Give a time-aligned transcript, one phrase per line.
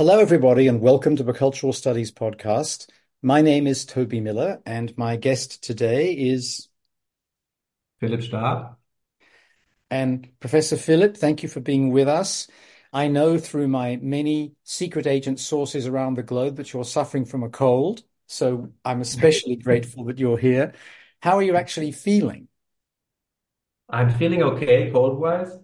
[0.00, 2.88] Hello, everybody, and welcome to the Cultural Studies podcast.
[3.20, 6.70] My name is Toby Miller, and my guest today is
[7.98, 8.76] Philipp Staab.
[9.90, 12.48] And Professor Philipp, thank you for being with us.
[12.94, 17.42] I know through my many secret agent sources around the globe that you're suffering from
[17.42, 20.72] a cold, so I'm especially grateful that you're here.
[21.20, 22.48] How are you actually feeling?
[23.90, 25.58] I'm feeling okay cold-wise.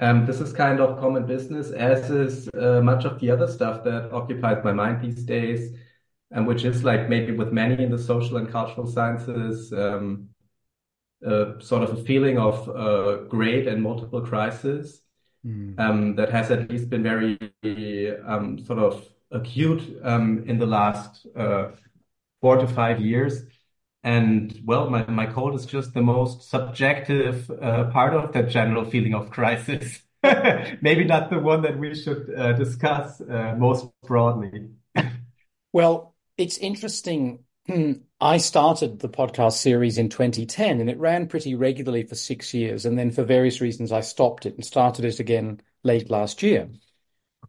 [0.00, 3.82] Um, this is kind of common business, as is uh, much of the other stuff
[3.84, 5.76] that occupies my mind these days,
[6.30, 10.28] and which is like maybe with many in the social and cultural sciences, um,
[11.26, 15.02] uh, sort of a feeling of uh, great and multiple crisis
[15.44, 15.78] mm.
[15.80, 17.36] um, that has at least been very
[18.24, 21.70] um, sort of acute um, in the last uh,
[22.40, 23.42] four to five years.
[24.04, 28.84] And well, my, my cold is just the most subjective uh, part of that general
[28.84, 30.02] feeling of crisis.
[30.22, 34.70] Maybe not the one that we should uh, discuss uh, most broadly.
[35.72, 37.40] well, it's interesting.
[38.20, 42.84] I started the podcast series in 2010 and it ran pretty regularly for six years.
[42.86, 46.68] And then for various reasons, I stopped it and started it again late last year.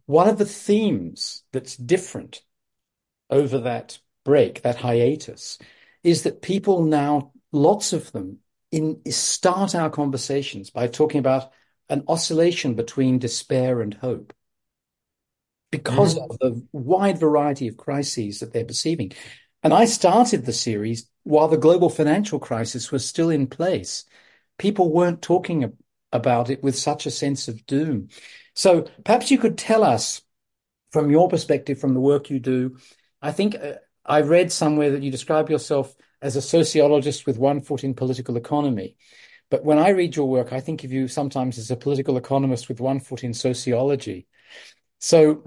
[0.06, 2.42] One of the themes that's different
[3.30, 5.58] over that break, that hiatus,
[6.02, 8.38] is that people now, lots of them,
[8.70, 11.50] in start our conversations by talking about
[11.88, 14.32] an oscillation between despair and hope
[15.70, 16.30] because mm.
[16.30, 19.12] of the wide variety of crises that they're perceiving.
[19.62, 24.04] And I started the series while the global financial crisis was still in place.
[24.58, 25.76] People weren't talking
[26.12, 28.08] about it with such a sense of doom.
[28.54, 30.22] So perhaps you could tell us
[30.92, 32.76] from your perspective, from the work you do.
[33.22, 37.60] I think uh, I read somewhere that you describe yourself as a sociologist with one
[37.60, 38.96] foot in political economy.
[39.50, 42.68] But when I read your work, I think of you sometimes as a political economist
[42.68, 44.26] with one foot in sociology.
[44.98, 45.44] So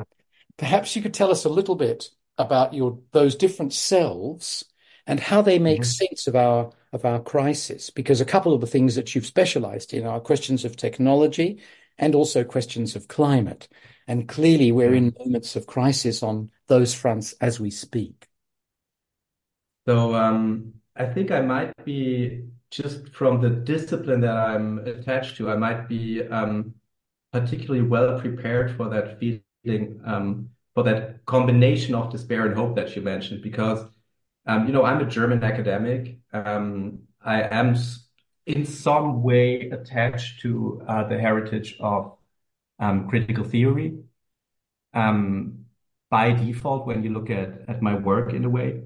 [0.57, 4.65] perhaps you could tell us a little bit about your those different selves
[5.05, 6.07] and how they make mm-hmm.
[6.07, 7.89] sense of our of our crisis.
[7.89, 11.61] Because a couple of the things that you've specialized in are questions of technology
[11.97, 13.67] and also questions of climate.
[14.07, 15.23] And clearly we're in mm-hmm.
[15.23, 18.27] moments of crisis on those fronts as we speak.
[19.85, 25.51] So um, I think I might be just from the discipline that I'm attached to,
[25.51, 26.73] I might be um,
[27.31, 32.95] particularly well prepared for that feeling, um, for that combination of despair and hope that
[32.95, 33.85] you mentioned, because
[34.47, 36.17] um, you know I'm a German academic.
[36.31, 37.75] Um, I am
[38.45, 42.17] in some way attached to uh, the heritage of
[42.79, 43.99] um, critical theory
[46.09, 48.83] by default when you look at at my work in a way.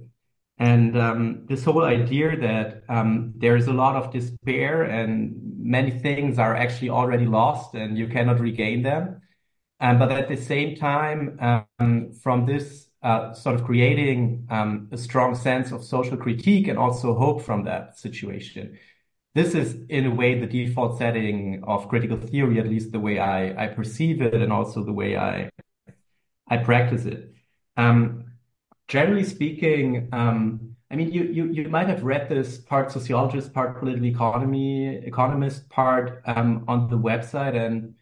[0.59, 6.39] And um, this whole idea that um, there's a lot of despair and many things
[6.39, 9.21] are actually already lost and you cannot regain them.
[9.79, 11.37] Um, but at the same time,
[11.79, 16.79] um, from this uh, sort of creating um, a strong sense of social critique and
[16.79, 18.77] also hope from that situation.
[19.35, 23.19] This is, in a way, the default setting of critical theory, at least the way
[23.19, 25.51] I, I perceive it and also the way I,
[26.47, 27.35] I practice it.
[27.77, 28.26] Um,
[28.87, 33.77] generally speaking, um, I mean, you, you you might have read this part sociologist, part
[33.79, 37.95] political economy economist, part um, on the website, and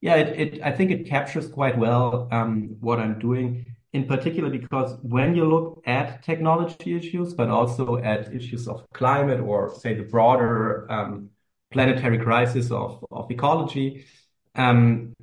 [0.00, 3.66] yeah, it, it I think it captures quite well um, what I'm doing.
[3.92, 9.40] In particular, because when you look at technology issues, but also at issues of climate
[9.40, 11.30] or say the broader um,
[11.72, 14.06] planetary crisis of of ecology,
[14.54, 15.14] um,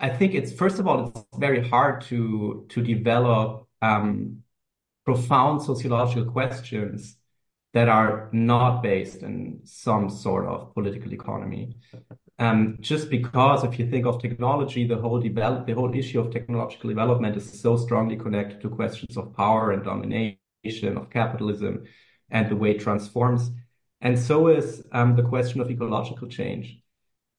[0.00, 4.42] I think it's first of all it's very hard to to develop um,
[5.04, 7.16] profound sociological questions
[7.74, 11.76] that are not based in some sort of political economy.
[12.38, 16.32] Um, just because if you think of technology, the whole develop, the whole issue of
[16.32, 21.84] technological development is so strongly connected to questions of power and domination of capitalism
[22.30, 23.50] and the way it transforms.
[24.00, 26.66] And so is um, the question of ecological change.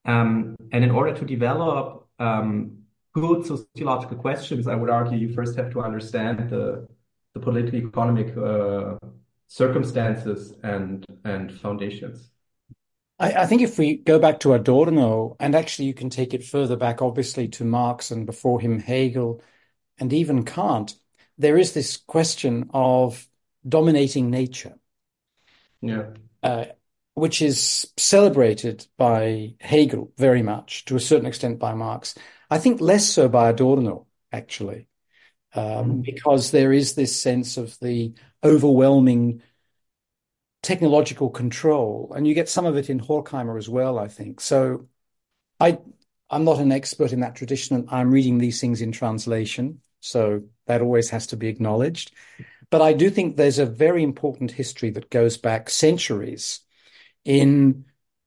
[0.06, 2.84] Um, and in order to develop um,
[3.22, 6.88] good sociological questions, I would argue you first have to understand the,
[7.34, 8.98] the political economic uh,
[9.48, 12.30] circumstances and, and foundations.
[13.20, 16.44] I, I, think if we go back to Adorno, and actually you can take it
[16.44, 19.42] further back, obviously, to Marx and before him Hegel
[19.98, 20.96] and even Kant,
[21.38, 23.28] there is this question of
[23.68, 24.76] dominating nature.
[25.82, 26.08] Yeah.
[26.44, 26.66] Uh,
[27.14, 32.14] which is celebrated by Hegel very much, to a certain extent by Marx.
[32.50, 34.88] I think less so by Adorno, actually,
[35.54, 36.04] um, mm.
[36.04, 38.14] because there is this sense of the
[38.44, 39.42] overwhelming
[40.64, 44.42] technological control, and you get some of it in Horkheimer as well, I think.
[44.42, 44.88] So
[45.60, 45.80] I,
[46.30, 49.82] I'm not an expert in that tradition, and I'm reading these things in translation.
[50.00, 52.12] So that always has to be acknowledged.
[52.70, 56.62] But I do think there's a very important history that goes back centuries
[57.24, 57.86] in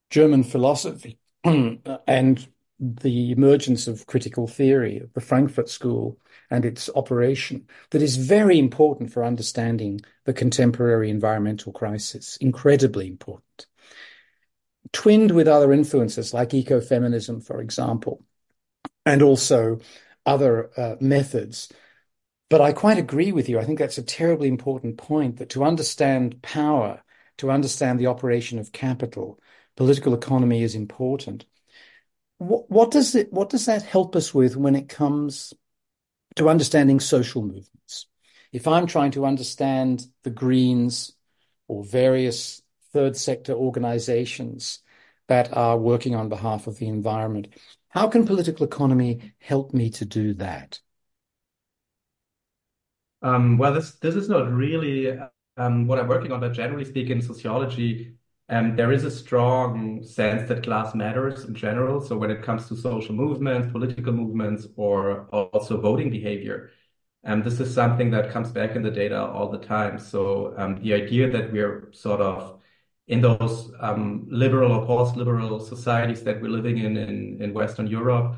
[0.08, 2.48] German philosophy and
[2.80, 6.18] the emergence of critical theory, the Frankfurt School,
[6.50, 13.66] and its operation that is very important for understanding the contemporary environmental crisis, incredibly important.
[14.92, 18.24] Twinned with other influences like ecofeminism, for example,
[19.04, 19.78] and also
[20.24, 21.70] other uh, methods.
[22.48, 23.58] But I quite agree with you.
[23.58, 27.02] I think that's a terribly important point that to understand power,
[27.38, 29.38] to understand the operation of capital,
[29.76, 31.44] political economy is important.
[32.40, 35.52] What, does it, what does that help us with when it comes
[36.36, 38.06] to understanding social movements?
[38.50, 41.12] If I'm trying to understand the Greens
[41.68, 42.62] or various
[42.94, 44.78] third sector organizations
[45.28, 47.48] that are working on behalf of the environment,
[47.90, 50.80] how can political economy help me to do that?
[53.20, 55.14] Um, well, this this is not really
[55.58, 58.14] um, what I'm working on, but generally speaking, sociology
[58.50, 62.00] um, there is a strong sense that class matters in general.
[62.00, 66.70] So when it comes to social movements, political movements, or also voting behavior,
[67.24, 70.00] um, this is something that comes back in the data all the time.
[70.00, 72.60] So um, the idea that we're sort of
[73.06, 78.36] in those um, liberal or post-liberal societies that we're living in in, in Western Europe,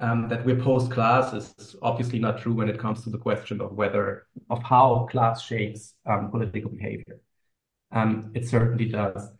[0.00, 3.72] um, that we're post-class is obviously not true when it comes to the question of
[3.72, 7.20] whether of how class shapes um, political behavior.
[8.34, 9.30] it certainly does.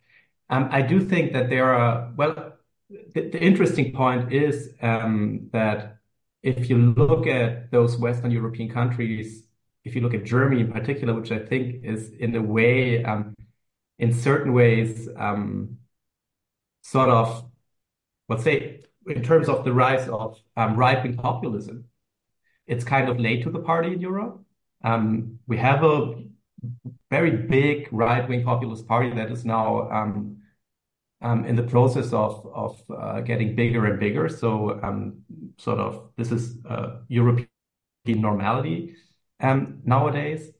[0.48, 2.52] Um, I do think that there are, well,
[2.88, 5.98] the, the interesting point is um, that
[6.43, 9.43] if you look at those Western European countries,
[9.84, 13.34] if you look at Germany in particular, which I think is in a way, um,
[13.98, 15.78] in certain ways, um,
[16.82, 17.50] sort of,
[18.28, 21.84] let's say, in terms of the rise of um, right-wing populism,
[22.66, 24.40] it's kind of late to the party in Europe.
[24.84, 26.22] Um, we have a
[27.10, 30.36] very big right-wing populist party that is now um,
[31.22, 34.28] in the process of uh, getting bigger and bigger.
[34.28, 35.22] So um,
[35.58, 37.48] sort of this is uh, European
[38.06, 38.94] normality
[39.40, 40.50] um, nowadays.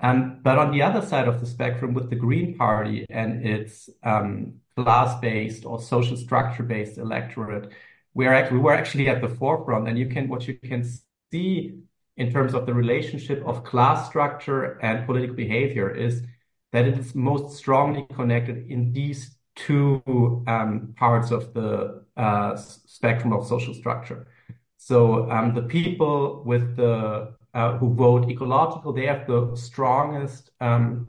[0.00, 3.88] Um, but on the other side of the spectrum, with the Green Party and its
[4.02, 7.72] um, class-based or social structure-based electorate,
[8.12, 9.88] we were actually at the forefront.
[9.88, 10.84] And you can what you can
[11.32, 11.80] see
[12.16, 16.22] in terms of the relationship of class structure and political behavior is
[16.72, 23.32] that it is most strongly connected in these two um, parts of the uh, spectrum
[23.32, 24.26] of social structure.
[24.76, 31.06] So um, the people with the uh, who vote ecological, they have the strongest um,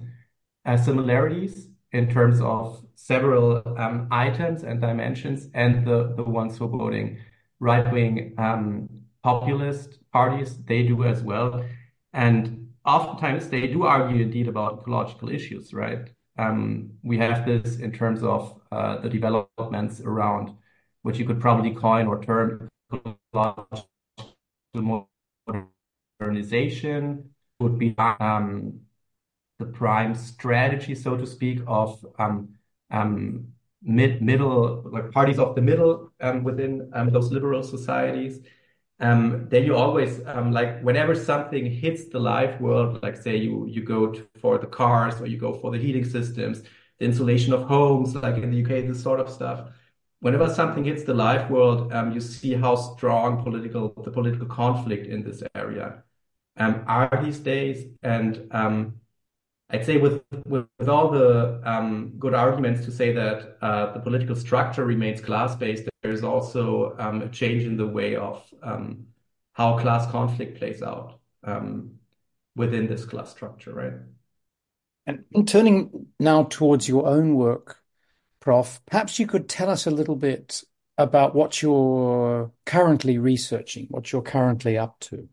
[0.64, 6.66] uh, similarities in terms of several um, items and dimensions, and the the ones who
[6.66, 7.18] are voting
[7.60, 8.88] right wing um,
[9.24, 11.66] populist parties, they do as well.
[12.14, 16.10] And oftentimes they do argue indeed about ecological issues, right?
[16.38, 20.56] Um, we have this in terms of uh, the developments around
[21.04, 22.68] which you could probably coin or term
[26.20, 27.30] modernization
[27.60, 28.82] would be um,
[29.60, 32.58] the prime strategy, so to speak, of um,
[33.82, 36.12] mid middle like parties of the middle
[36.44, 38.40] within those liberal societies.
[39.00, 43.66] Um, then you always um, like whenever something hits the live world, like say you
[43.68, 46.64] you go to, for the cars or you go for the heating systems,
[47.00, 49.70] the insulation of homes, like in the UK, this sort of stuff.
[50.22, 55.08] Whenever something hits the live world, um, you see how strong political the political conflict
[55.08, 56.04] in this area
[56.58, 58.96] um, are these days, and um,
[59.70, 64.00] I'd say with with, with all the um, good arguments to say that uh, the
[64.00, 68.44] political structure remains class based, there is also um, a change in the way of
[68.62, 69.08] um,
[69.54, 71.96] how class conflict plays out um,
[72.56, 73.94] within this class structure, right?
[75.08, 77.80] And turning now towards your own work,
[78.40, 80.64] Prof, perhaps you could tell us a little bit
[80.98, 85.28] about what you're currently researching, what you're currently up to.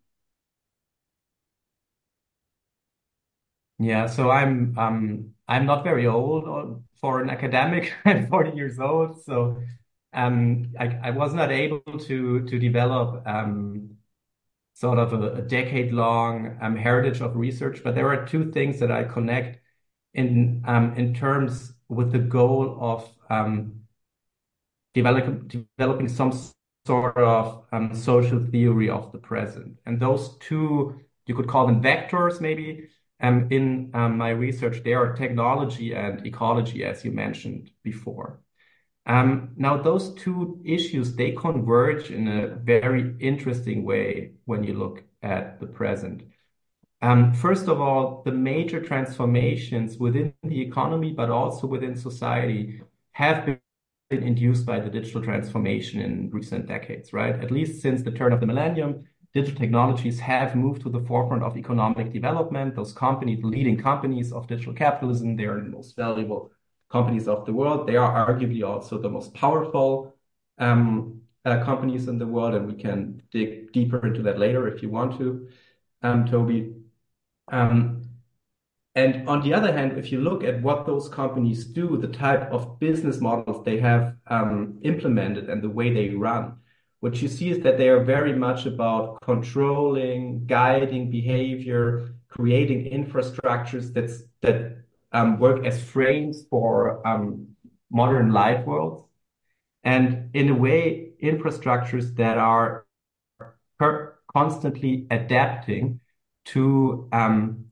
[3.82, 7.92] Yeah, so I'm um I'm not very old for an academic.
[8.04, 9.62] I'm 40 years old, so
[10.12, 13.96] um I, I was not able to to develop um
[14.74, 18.80] sort of a, a decade long um, heritage of research, but there are two things
[18.80, 19.60] that I connect
[20.14, 23.82] in um in terms with the goal of um
[24.94, 25.48] developing
[25.78, 26.32] developing some
[26.86, 31.80] sort of um, social theory of the present, and those two you could call them
[31.82, 32.88] vectors maybe
[33.22, 38.40] in um, my research, there are technology and ecology, as you mentioned before.
[39.06, 45.04] Um, now, those two issues, they converge in a very interesting way when you look
[45.22, 46.24] at the present.
[47.00, 52.80] Um, first of all, the major transformations within the economy, but also within society,
[53.12, 57.34] have been induced by the digital transformation in recent decades, right?
[57.42, 61.42] At least since the turn of the millennium, digital technologies have moved to the forefront
[61.42, 62.74] of economic development.
[62.74, 66.50] Those companies, the leading companies of digital capitalism, they are the most valuable
[66.90, 67.86] companies of the world.
[67.86, 70.14] They are arguably also the most powerful
[70.58, 74.82] um, uh, companies in the world, and we can dig deeper into that later if
[74.82, 75.48] you want to,
[76.02, 76.74] um, Toby.
[77.50, 78.02] Um,
[78.94, 82.50] and on the other hand, if you look at what those companies do, the type
[82.52, 86.58] of business models they have um, implemented and the way they run,
[87.02, 93.92] what you see is that they are very much about controlling, guiding behavior, creating infrastructures
[93.92, 97.48] that's, that um, work as frames for um,
[97.90, 99.02] modern life worlds.
[99.82, 102.86] And in a way, infrastructures that are
[104.32, 105.98] constantly adapting
[106.44, 107.64] to um,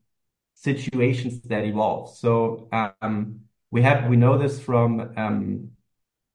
[0.55, 2.13] situations that evolve.
[2.17, 3.39] So um,
[3.71, 5.71] we have we know this from um,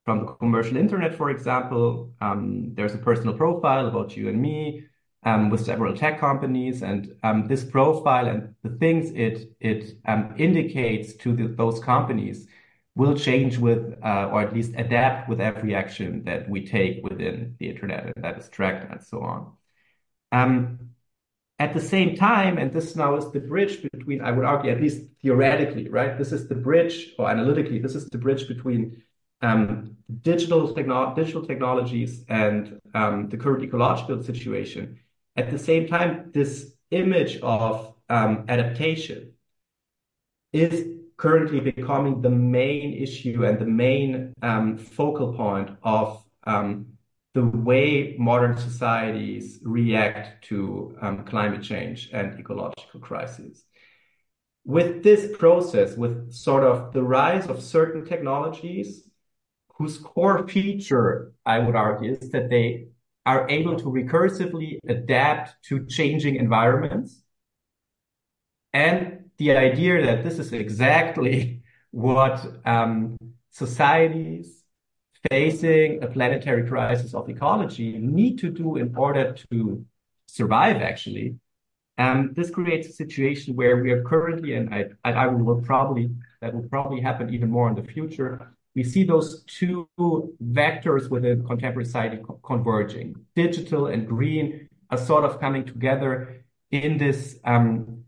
[0.06, 2.12] from the commercial internet, for example.
[2.22, 4.84] Um, there's a personal profile about you and me
[5.24, 10.34] um, with several tech companies, and um, this profile and the things it it um,
[10.38, 12.46] indicates to the, those companies
[12.94, 17.54] will change with, uh, or at least adapt with every action that we take within
[17.58, 19.52] the internet, and that is tracked and so on.
[20.32, 20.78] Um,
[21.58, 24.80] at the same time, and this now is the bridge between, I would argue, at
[24.80, 26.16] least theoretically, right?
[26.16, 29.02] This is the bridge, or analytically, this is the bridge between
[29.42, 34.98] um, digital, techno digital technologies and um, the current ecological situation.
[35.36, 39.32] At the same time, this image of um, adaptation
[40.52, 46.86] is currently becoming the main issue and the main um, focal point of um,
[47.34, 53.64] the way modern societies react to um, climate change and ecological crises.
[54.64, 59.06] With this process, with sort of the rise of certain technologies
[59.78, 62.88] whose core feature, I would argue, is that they
[63.26, 67.22] are able to recursively adapt to changing environments.
[68.72, 73.16] And the idea that this is exactly what um,
[73.50, 74.62] societies
[75.30, 79.84] facing a planetary crisis of ecology need to do in order to
[80.26, 81.36] survive, actually.
[81.98, 86.54] And this creates a situation where we are currently, and I, I will probably, that
[86.54, 88.55] will probably happen even more in the future.
[88.76, 93.16] We see those two vectors within contemporary society converging.
[93.34, 98.04] Digital and green are sort of coming together in this, um,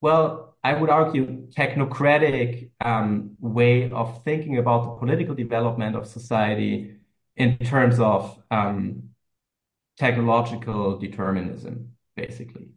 [0.00, 6.96] well, I would argue, technocratic um, way of thinking about the political development of society
[7.36, 9.10] in terms of um,
[9.96, 12.70] technological determinism, basically.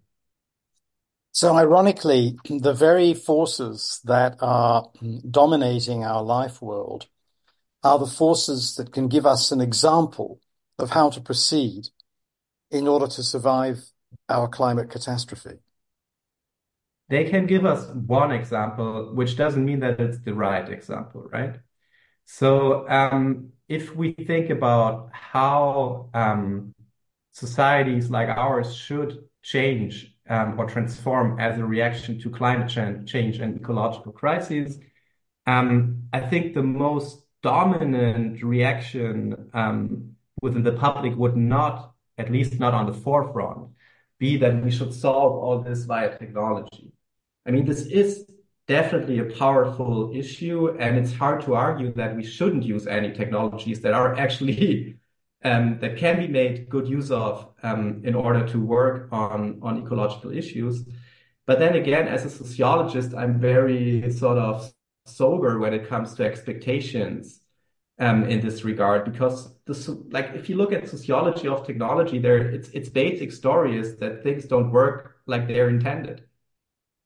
[1.31, 4.91] So, ironically, the very forces that are
[5.31, 7.07] dominating our life world
[7.83, 10.39] are the forces that can give us an example
[10.79, 11.89] of how to proceed
[12.71, 13.91] in order to survive
[14.29, 15.59] our climate catastrophe
[17.09, 21.55] they can give us one example, which doesn't mean that it's the right example, right?
[22.25, 26.73] So um, if we think about how um,
[27.31, 32.69] societies like ours should change um, or transform as a reaction to climate
[33.05, 34.79] change and ecological crises,
[35.45, 42.59] um, I think the most dominant reaction um, within the public would not, at least
[42.59, 43.69] not on the forefront,
[44.17, 46.91] be that we should solve all this via technology.
[47.45, 48.25] I mean, this is
[48.67, 53.81] definitely a powerful issue, and it's hard to argue that we shouldn't use any technologies
[53.81, 54.97] that are actually
[55.43, 59.83] um, that can be made good use of um, in order to work on on
[59.83, 60.85] ecological issues.
[61.45, 64.71] But then again, as a sociologist, I'm very sort of
[65.05, 67.41] sober when it comes to expectations
[67.99, 72.37] um, in this regard because the, like if you look at sociology of technology, there
[72.37, 76.23] its its basic story is that things don't work like they're intended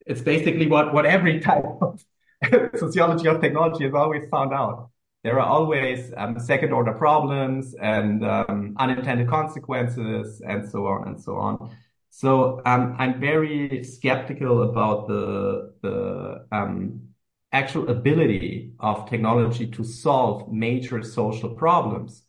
[0.08, 2.04] it's basically what, what every type of
[2.76, 4.90] sociology of technology has always found out.
[5.24, 11.22] There are always um, second order problems and um, unintended consequences and so on and
[11.22, 11.76] so on.
[12.10, 17.07] So um, I'm very skeptical about the, the um,
[17.52, 22.24] actual ability of technology to solve major social problems.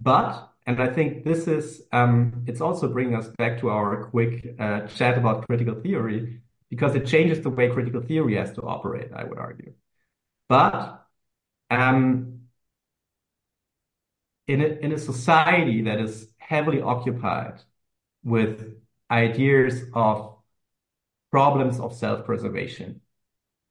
[0.00, 4.54] But, and I think this is, um, it's also bringing us back to our quick
[4.58, 9.10] uh, chat about critical theory because it changes the way critical theory has to operate,
[9.14, 9.72] I would argue.
[10.48, 11.06] But
[11.70, 12.40] um,
[14.46, 17.60] in a, in a society that is heavily occupied
[18.24, 18.74] with
[19.10, 20.36] ideas of
[21.30, 23.00] problems of self-preservation,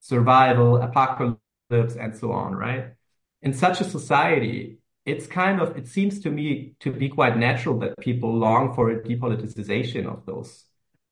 [0.08, 2.94] survival, apocalypse, and so on, right?
[3.42, 7.78] In such a society, it's kind of, it seems to me to be quite natural
[7.80, 10.64] that people long for a depoliticization of those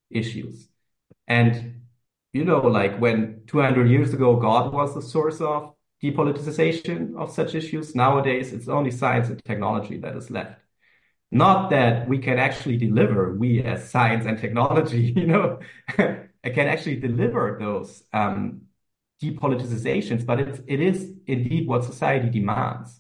[0.10, 0.70] issues.
[1.28, 1.82] And,
[2.32, 7.56] you know, like when 200 years ago, God was the source of depoliticization of such
[7.56, 10.60] issues, nowadays it's only science and technology that is left.
[11.32, 15.60] Not that we can actually deliver, we as science and technology, you know,
[16.54, 18.62] can actually deliver those um,
[19.22, 23.00] depoliticizations, but it's, it is indeed what society demands.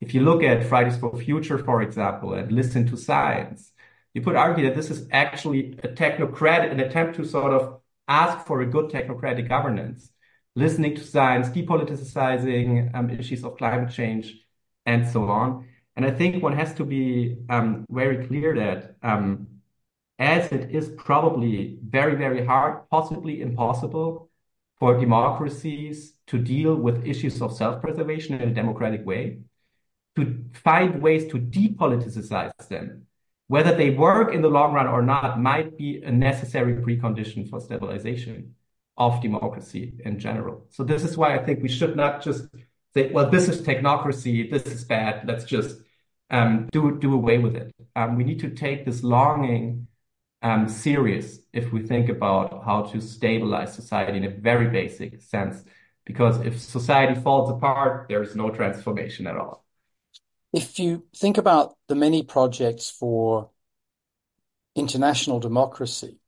[0.00, 3.72] If you look at Fridays for Future, for example, and listen to science,
[4.14, 8.46] you could argue that this is actually a technocratic, an attempt to sort of ask
[8.46, 10.10] for a good technocratic governance,
[10.56, 14.34] listening to science, depoliticizing um, issues of climate change,
[14.84, 15.68] and so on.
[15.94, 19.46] And I think one has to be um, very clear that um,
[20.18, 24.30] as it is probably very, very hard, possibly impossible
[24.78, 29.38] for democracies to deal with issues of self-preservation in a democratic way,
[30.16, 33.06] to find ways to depoliticize them,
[33.48, 37.60] whether they work in the long run or not, might be a necessary precondition for
[37.60, 38.54] stabilization
[38.96, 40.66] of democracy in general.
[40.70, 42.46] So this is why I think we should not just
[42.94, 45.80] say, well, this is technocracy, this is bad, let's just
[46.30, 47.74] um, do do away with it.
[47.94, 49.86] Um, we need to take this longing
[50.42, 55.62] Um, serious if we think about how to stabilize society in a very basic sense.
[56.04, 59.64] Because if society falls apart, there is no transformation at all.
[60.52, 63.50] If you think about the many projects for
[64.74, 66.18] international democracy,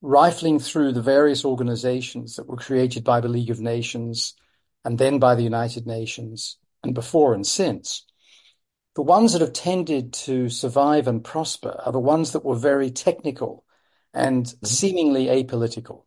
[0.00, 4.34] rifling through the various organizations that were created by the League of Nations
[4.84, 8.04] and then by the United Nations and before and since,
[8.94, 12.90] the ones that have tended to survive and prosper are the ones that were very
[12.90, 13.64] technical
[14.12, 14.66] and mm-hmm.
[14.66, 16.04] seemingly apolitical.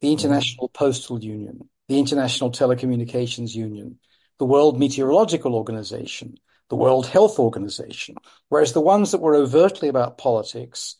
[0.00, 0.12] The mm-hmm.
[0.12, 0.84] International mm-hmm.
[0.84, 3.98] Postal Union, the International Telecommunications Union,
[4.38, 6.36] the World Meteorological Organization,
[6.68, 8.16] the World Health Organization,
[8.48, 10.96] whereas the ones that were overtly about politics,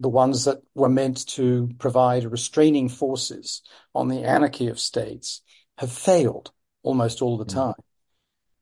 [0.00, 3.62] the ones that were meant to provide restraining forces
[3.94, 5.42] on the anarchy of states,
[5.76, 7.58] have failed almost all the mm-hmm.
[7.58, 7.74] time.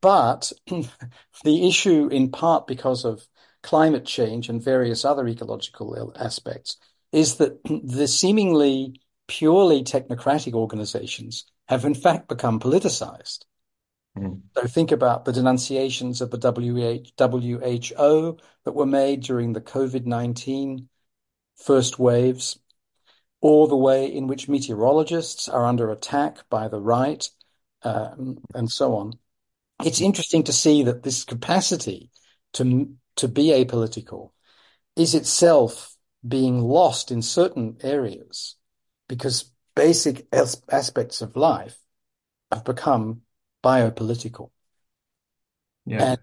[0.00, 0.52] But
[1.44, 3.26] the issue, in part because of
[3.62, 6.76] climate change and various other ecological aspects,
[7.12, 13.44] is that the seemingly purely technocratic organizations have in fact become politicized.
[14.16, 14.42] Mm.
[14.54, 20.86] So think about the denunciations of the WHO that were made during the COVID-19
[21.56, 22.58] first waves,
[23.40, 27.28] or the way in which meteorologists are under attack by the right,
[27.82, 29.18] um, and so on
[29.84, 32.10] it's interesting to see that this capacity
[32.54, 34.30] to to be apolitical
[34.94, 38.56] is itself being lost in certain areas
[39.08, 41.78] because basic as- aspects of life
[42.50, 43.22] have become
[43.62, 44.50] biopolitical
[45.84, 46.12] yeah.
[46.12, 46.20] and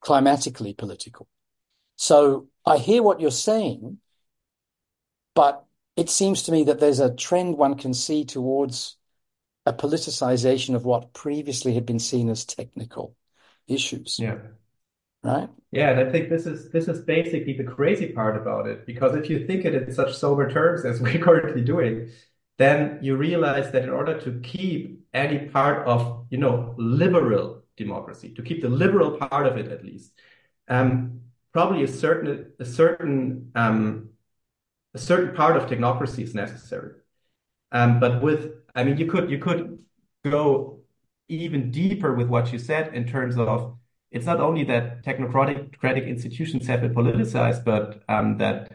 [0.00, 1.28] climatically political.
[1.96, 3.98] So I hear what you're saying,
[5.34, 5.64] but
[5.96, 8.96] it seems to me that there's a trend one can see towards
[9.66, 13.16] a politicization of what previously had been seen as technical
[13.68, 14.18] issues.
[14.18, 14.38] Yeah.
[15.22, 15.48] Right.
[15.70, 19.14] Yeah, and I think this is this is basically the crazy part about it because
[19.14, 22.10] if you think it in such sober terms as we're currently doing,
[22.58, 28.34] then you realize that in order to keep any part of you know liberal democracy,
[28.34, 30.12] to keep the liberal part of it at least,
[30.68, 31.20] um,
[31.52, 34.10] probably a certain a certain um,
[34.94, 36.92] a certain part of technocracy is necessary.
[37.72, 39.84] Um, but with I mean, you could you could
[40.24, 40.80] go
[41.28, 43.76] even deeper with what you said in terms of
[44.10, 48.72] it's not only that technocratic institutions have been politicized, but um, that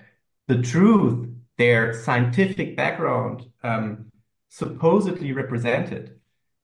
[0.48, 4.12] the truth, their scientific background, um,
[4.50, 6.20] supposedly represented,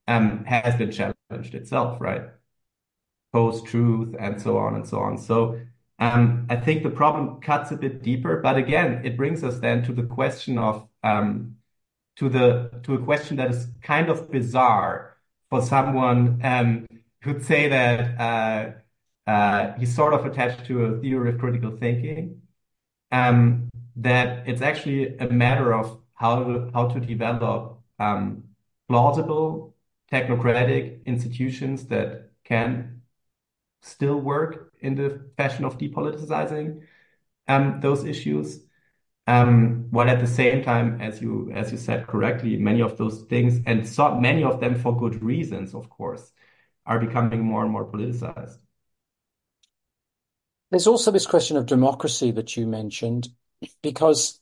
[0.08, 2.24] um, has been challenged itself, right?
[3.34, 5.18] Post truth and so on and so on.
[5.18, 5.60] So
[6.00, 9.94] I think the problem cuts a bit deeper, but again, it brings us then to
[9.94, 10.88] the question of
[12.18, 15.18] to the to a question that is kind of bizarre
[15.50, 16.88] for someone um,
[17.24, 22.42] who'd say that uh, uh, he's sort of attached to a theory of critical thinking.
[23.12, 28.44] Um, that it's actually a matter of how to, how to develop um,
[28.88, 29.76] plausible
[30.12, 33.02] technocratic institutions that can
[33.82, 36.82] still work in the fashion of depoliticizing
[37.48, 38.62] um, those issues
[39.28, 43.22] Um, while at the same time, as you as you said correctly, many of those
[43.24, 46.32] things, and so many of them for good reasons, of course,
[46.86, 48.58] are becoming more and more politicized.
[50.72, 53.30] There's also this question of democracy that you mentioned,
[53.84, 54.40] because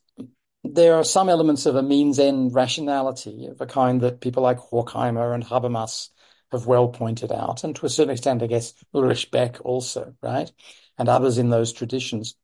[0.64, 5.34] there are some elements of a means-end rationality of a kind that people like Horkheimer
[5.34, 6.08] and Habermas
[6.52, 10.50] have well pointed out, and to a certain extent, I guess, Ulrich Beck also, right?
[10.98, 12.34] And others in those traditions.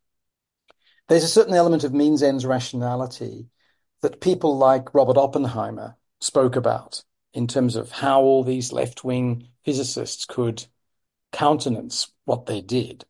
[1.08, 3.46] There's a certain element of means-ends rationality
[4.02, 10.24] that people like Robert Oppenheimer spoke about in terms of how all these left-wing physicists
[10.24, 10.66] could
[11.32, 13.04] countenance what they did.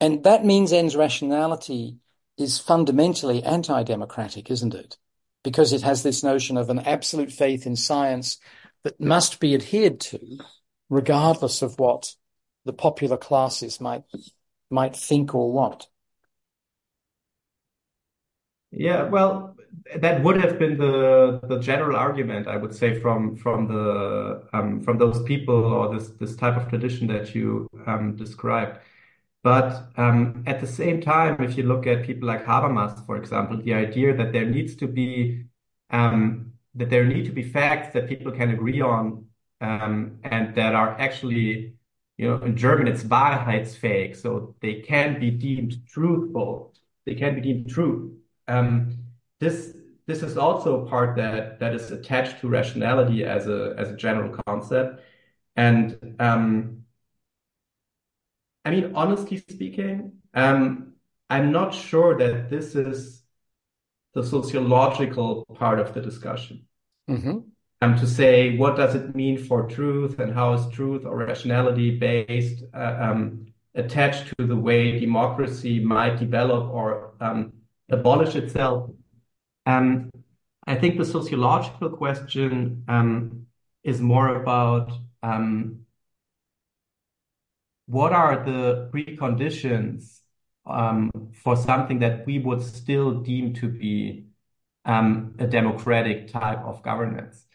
[0.00, 1.98] And that means-ends rationality
[2.36, 4.96] is fundamentally anti-democratic, isn't it?
[5.44, 8.38] Because it has this notion of an absolute faith in science
[8.84, 10.38] that must be adhered to,
[10.88, 12.14] regardless of what
[12.64, 14.04] the popular classes might
[14.70, 15.86] might think or want.
[18.70, 19.56] Yeah, well,
[19.96, 24.82] that would have been the the general argument, I would say, from from the um,
[24.82, 28.78] from those people or this this type of tradition that you um, described.
[29.42, 33.58] But um, at the same time, if you look at people like Habermas, for example,
[33.62, 35.46] the idea that there needs to be
[35.90, 39.26] um, that there need to be facts that people can agree on
[39.60, 41.74] um, and that are actually,
[42.18, 46.74] you know, in German it's wahrheitsfähig, so they can be deemed truthful,
[47.06, 48.18] they can be deemed true.
[48.48, 48.96] Um,
[49.40, 53.90] this this is also a part that that is attached to rationality as a as
[53.90, 55.00] a general concept,
[55.54, 56.84] and um,
[58.64, 60.94] I mean, honestly speaking, um,
[61.30, 63.22] I'm not sure that this is
[64.14, 66.66] the sociological part of the discussion.
[67.08, 67.38] Mm-hmm.
[67.80, 71.96] Um, to say what does it mean for truth and how is truth or rationality
[71.96, 77.52] based uh, um, attached to the way democracy might develop or um,
[77.90, 78.90] abolish itself.
[79.66, 80.10] Um,
[80.66, 83.46] I think the sociological question um,
[83.84, 85.80] is more about um,
[87.86, 90.20] what are the preconditions
[90.66, 91.10] um,
[91.42, 94.26] for something that we would still deem to be
[94.84, 97.46] um, a democratic type of governance.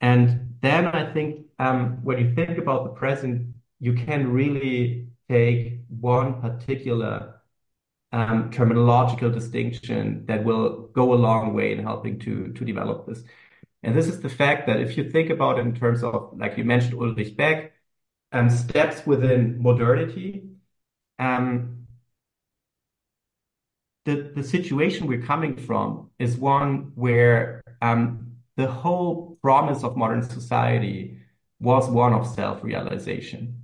[0.00, 5.80] And then I think um, when you think about the present, you can really take
[5.88, 7.37] one particular
[8.12, 13.22] um, terminological distinction that will go a long way in helping to to develop this.
[13.82, 16.58] And this is the fact that if you think about it in terms of, like
[16.58, 17.72] you mentioned, Ulrich Beck,
[18.32, 20.44] um, steps within modernity,
[21.18, 21.86] um,
[24.04, 30.22] the, the situation we're coming from is one where um, the whole promise of modern
[30.22, 31.18] society
[31.60, 33.62] was one of self-realization,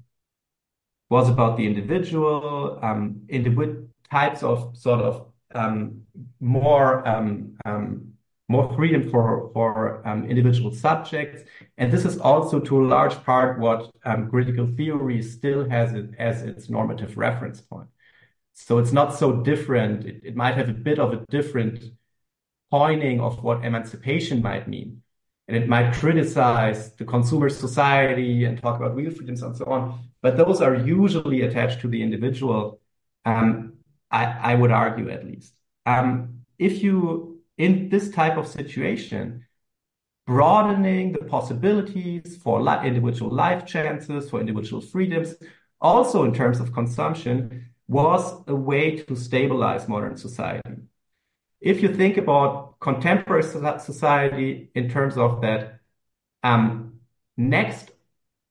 [1.10, 6.02] was about the individual, um, individual types of sort of um,
[6.40, 8.14] more um, um,
[8.48, 11.42] more freedom for for um, individual subjects,
[11.78, 16.10] and this is also to a large part what um, critical theory still has it
[16.18, 17.88] as its normative reference point.
[18.52, 20.04] So it's not so different.
[20.06, 21.84] It, it might have a bit of a different
[22.70, 25.02] pointing of what emancipation might mean,
[25.48, 30.08] and it might criticize the consumer society and talk about real freedoms and so on.
[30.22, 32.80] But those are usually attached to the individual.
[33.24, 33.74] Um,
[34.14, 35.52] I, I would argue at least.
[35.86, 39.44] Um, if you in this type of situation,
[40.26, 45.34] broadening the possibilities for individual life chances, for individual freedoms,
[45.80, 50.76] also in terms of consumption, was a way to stabilize modern society.
[51.60, 55.80] If you think about contemporary society in terms of that,
[56.42, 57.00] um,
[57.36, 57.90] next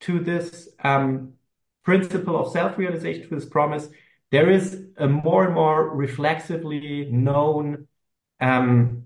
[0.01, 1.33] to this um,
[1.83, 3.87] principle of self-realization, to this promise,
[4.33, 4.65] there is
[4.97, 7.87] a more and more reflexively known
[8.41, 9.03] um,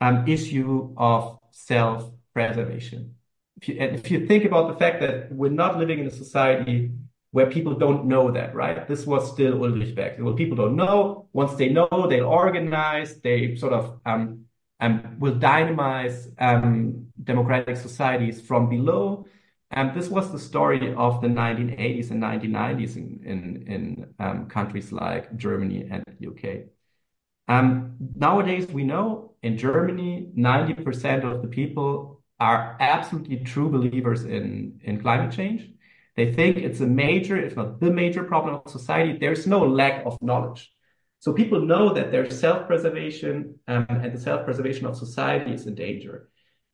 [0.00, 3.16] um, issue of self-preservation.
[3.60, 6.92] If you, if you think about the fact that we're not living in a society
[7.32, 8.86] where people don't know that, right?
[8.86, 10.12] This was still Ulrich Beck.
[10.20, 11.28] Well, people don't know.
[11.32, 13.20] Once they know, they'll organize.
[13.22, 14.44] They sort of um,
[14.78, 19.26] um, will dynamize um, democratic societies from below.
[19.72, 24.92] And this was the story of the 1980s and 1990s in in, in um, countries
[24.92, 26.66] like Germany and the UK.
[27.48, 34.80] Um, nowadays, we know in Germany, 90% of the people are absolutely true believers in,
[34.84, 35.68] in climate change.
[36.16, 39.18] They think it's a major, if not the major problem of society.
[39.18, 40.72] There's no lack of knowledge.
[41.20, 46.28] So people know that their self-preservation um, and the self-preservation of society is in danger.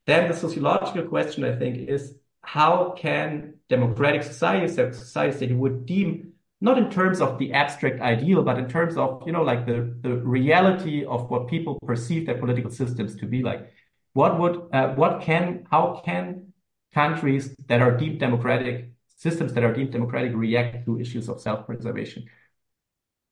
[0.06, 5.86] Then the sociological question, I think, is how can democratic societies, societies that you would
[5.86, 9.64] deem not in terms of the abstract ideal, but in terms of, you know, like
[9.64, 13.72] the, the reality of what people perceive their political systems to be like.
[14.14, 16.52] What would, uh, what can, how can
[16.92, 22.26] countries that are deemed democratic, systems that are deemed democratic react to issues of self-preservation?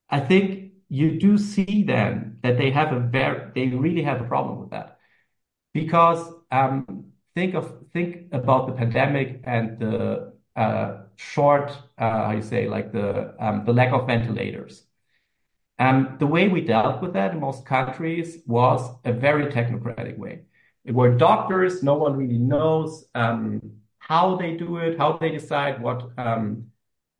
[0.08, 4.24] I think you do see then that they have a very, they really have a
[4.24, 4.98] problem with that
[5.74, 7.05] because um,
[7.36, 12.90] think of think about the pandemic and the uh, short, uh, how you say, like
[12.92, 14.84] the um, the lack of ventilators.
[15.78, 20.34] Um, the way we dealt with that in most countries was a very technocratic way.
[20.86, 23.60] It were doctors, no one really knows um,
[23.98, 26.66] how they do it, how they decide what um,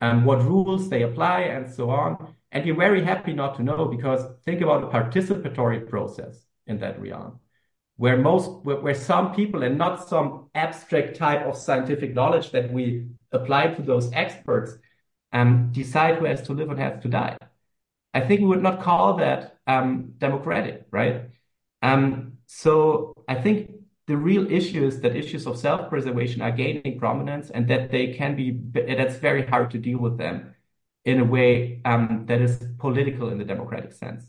[0.01, 2.35] um, what rules they apply, and so on.
[2.53, 6.99] And you're very happy not to know because think about a participatory process in that
[7.01, 7.41] realm,
[7.97, 12.73] where most where, where some people and not some abstract type of scientific knowledge that
[12.73, 14.73] we apply to those experts
[15.33, 17.37] um, decide who has to live and has to die.
[18.15, 21.25] I think we would not call that um, democratic, right?
[21.83, 23.73] Um, so I think
[24.07, 28.37] the real issue is that issues of self-preservation are gaining prominence and that they can
[28.37, 30.55] be that's very hard to deal with them
[31.05, 34.25] in a way um, that is political in the democratic sense.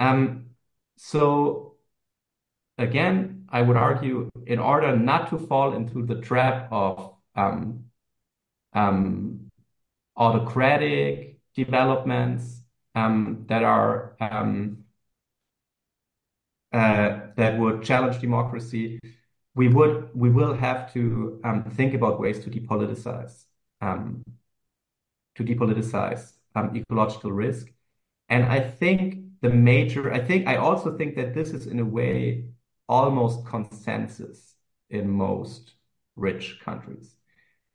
[0.00, 0.50] Um,
[0.96, 1.77] so
[2.78, 7.84] again, I would argue in order not to fall into the trap of um,
[8.74, 9.50] um
[10.16, 12.62] autocratic developments
[12.94, 14.84] um, that are um,
[16.72, 19.00] uh, that would challenge democracy,
[19.54, 23.44] we would we will have to um, think about ways to depoliticize
[23.80, 24.22] um,
[25.36, 26.32] to depoliticize
[26.74, 27.72] ecological risk.
[28.28, 31.84] And I think the major, I think I also think that this is in a
[31.84, 32.44] way
[32.88, 34.54] almost consensus
[34.90, 35.74] in most
[36.16, 37.14] rich countries.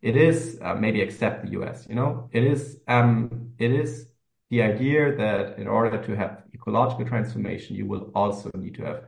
[0.01, 4.09] It is uh, maybe except the US, you know, it is um, it is
[4.49, 9.03] the idea that in order to have ecological transformation, you will also need to have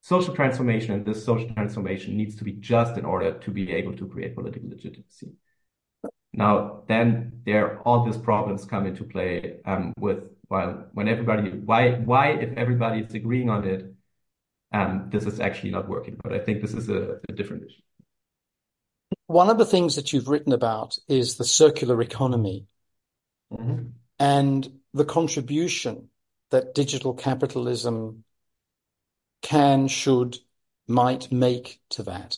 [0.00, 3.96] social transformation, and this social transformation needs to be just in order to be able
[3.96, 5.32] to create political legitimacy.
[6.34, 11.92] Now, then there all these problems come into play um, with well, when everybody why
[11.92, 13.94] why if everybody is agreeing on it,
[14.74, 16.16] um, this is actually not working.
[16.22, 17.82] But I think this is a, a different issue.
[19.26, 22.66] One of the things that you've written about is the circular economy.
[23.52, 23.84] Mm-hmm.
[24.18, 26.08] And the contribution
[26.50, 28.24] that digital capitalism
[29.42, 30.38] can, should,
[30.88, 32.36] might make to that.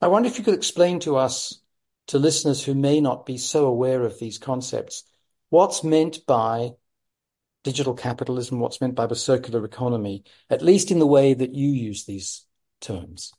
[0.00, 1.60] I wonder if you could explain to us,
[2.08, 5.04] to listeners who may not be so aware of these concepts,
[5.50, 6.72] what's meant by
[7.68, 11.68] digital capitalism, what's meant by the circular economy, at least in the way that you
[11.68, 12.46] use these
[12.80, 13.30] terms.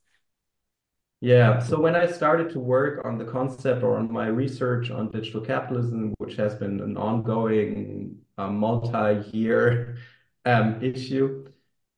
[1.20, 1.58] Yeah.
[1.58, 5.42] So when I started to work on the concept or on my research on digital
[5.42, 9.98] capitalism, which has been an ongoing uh, multi-year
[10.46, 11.48] um, issue,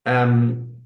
[0.06, 0.78] um,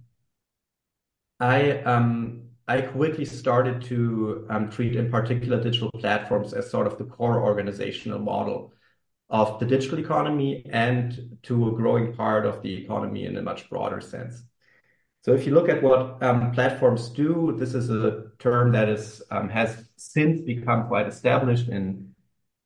[1.39, 6.97] I um, I quickly started to um, treat, in particular, digital platforms as sort of
[6.97, 8.73] the core organizational model
[9.29, 13.69] of the digital economy and to a growing part of the economy in a much
[13.69, 14.43] broader sense.
[15.23, 19.23] So if you look at what um, platforms do, this is a term that is
[19.31, 22.13] um, has since become quite established in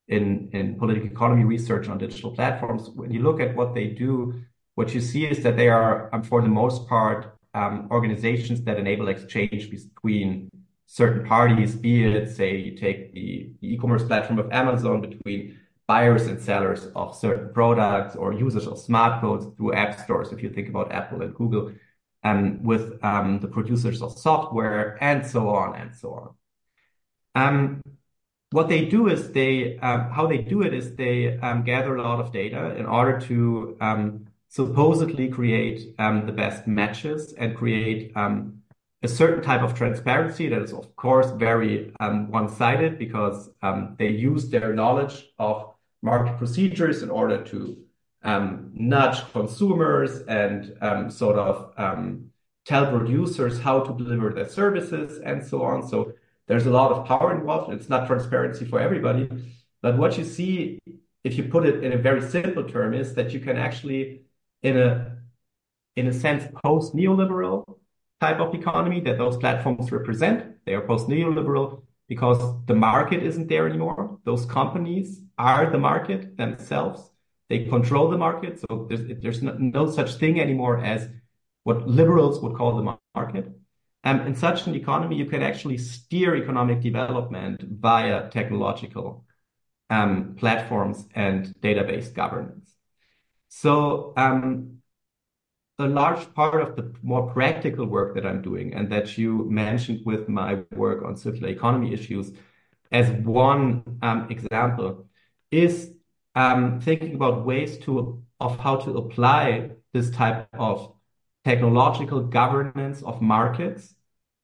[0.10, 2.90] in in political economy research on digital platforms.
[2.90, 4.42] When you look at what they do,
[4.76, 8.78] what you see is that they are, um, for the most part, um, organizations that
[8.78, 10.50] enable exchange between
[10.86, 15.58] certain parties, be it, say, you take the, the e-commerce platform of Amazon between
[15.90, 20.50] buyers and sellers of certain products or users of smartphones through app stores, if you
[20.52, 21.72] think about Apple and Google
[22.24, 26.30] um, with um, the producers of software and so on and so on.
[27.42, 27.82] Um,
[28.52, 32.04] what they do is they, um, how they do it is they um, gather a
[32.04, 39.08] lot of data in order to um, supposedly create the best matches and create a
[39.08, 43.50] certain type of transparency that is, of course, very one-sided because
[43.98, 47.78] they use their knowledge of market procedures in order to
[48.24, 52.30] um, nudge consumers and um, sort of um,
[52.66, 55.88] tell producers how to deliver their services and so on.
[55.88, 56.14] So
[56.48, 57.74] there's a lot of power involved.
[57.74, 59.30] It's not transparency for everybody.
[59.82, 60.80] But what you see,
[61.24, 64.22] if you put it in a very simple term, is that you can actually,
[64.62, 65.18] in a
[65.96, 67.78] in a sense, post neoliberal
[68.22, 70.64] type of economy that those platforms represent.
[70.66, 74.20] They are post neoliberal because the market isn't there anymore.
[74.26, 77.10] Those companies are the market themselves.
[77.50, 78.60] They control the market.
[78.60, 81.08] So there's, there's no, no such thing anymore as
[81.64, 83.52] what liberals would call the market.
[84.04, 89.26] Um, in such an economy, you can actually steer economic development via technological
[89.90, 92.76] um, platforms and database governance.
[93.50, 94.79] So um,
[95.80, 100.06] a large part of the more practical work that I'm doing and that you mentioned
[100.06, 102.34] with my work on circular economy issues
[102.92, 105.06] as one um, example
[105.52, 105.94] is
[106.36, 110.94] um, thinking about ways to of how to apply this type of
[111.44, 113.96] technological governance of markets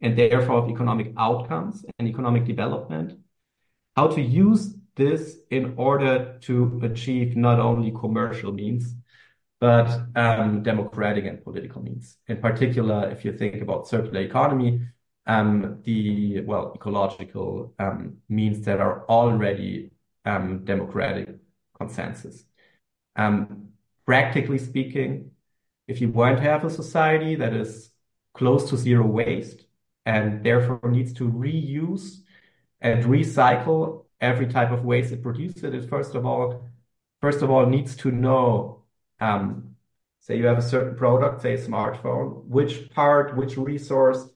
[0.02, 3.17] and therefore of economic outcomes and economic development,
[3.95, 8.95] how to use this in order to achieve not only commercial means,
[9.60, 12.18] but um, democratic and political means.
[12.28, 14.82] In particular, if you think about circular economy,
[15.28, 19.91] um, the well ecological um, means that are already
[20.26, 21.30] um, democratic
[21.78, 22.44] consensus.
[23.15, 23.70] Um,
[24.06, 25.32] practically speaking,
[25.88, 27.91] if you want to have a society that is
[28.34, 29.65] close to zero waste
[30.06, 32.22] and therefore needs to reuse
[32.82, 36.68] and recycle every type of waste it produces, it first of all,
[37.22, 38.84] first of all needs to know,
[39.19, 44.28] say you have a certain product, say a smartphone, which part, which resource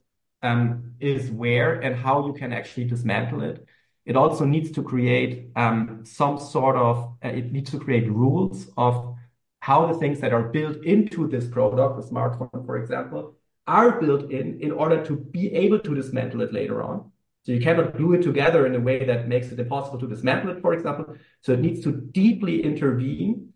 [0.44, 3.66] um, is where and how you can actually dismantle it.
[4.06, 8.68] It also needs to create um, some sort of, uh, it needs to create rules
[8.78, 9.16] of
[9.60, 13.36] how the things that are built into this product, the smartphone, for example,
[13.68, 17.12] are built in in order to be able to dismantle it later on.
[17.44, 20.58] So you cannot glue it together in a way that makes it impossible to dismantle
[20.58, 21.16] it, for example.
[21.42, 23.54] So it needs to deeply intervene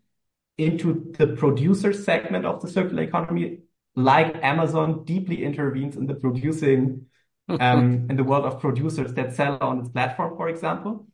[0.57, 3.59] into the producer segment of the circular economy,
[3.95, 7.05] like Amazon deeply intervenes in the producing
[7.59, 11.07] um, in the world of producers that sell on its platform, for example.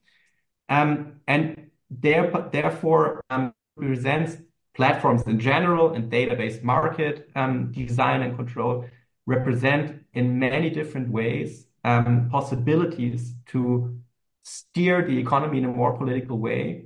[0.67, 4.38] Um, and there, therefore um, represents
[4.75, 8.86] platforms in general and database market um, design and control
[9.25, 13.99] represent in many different ways um, possibilities to
[14.43, 16.86] steer the economy in a more political way.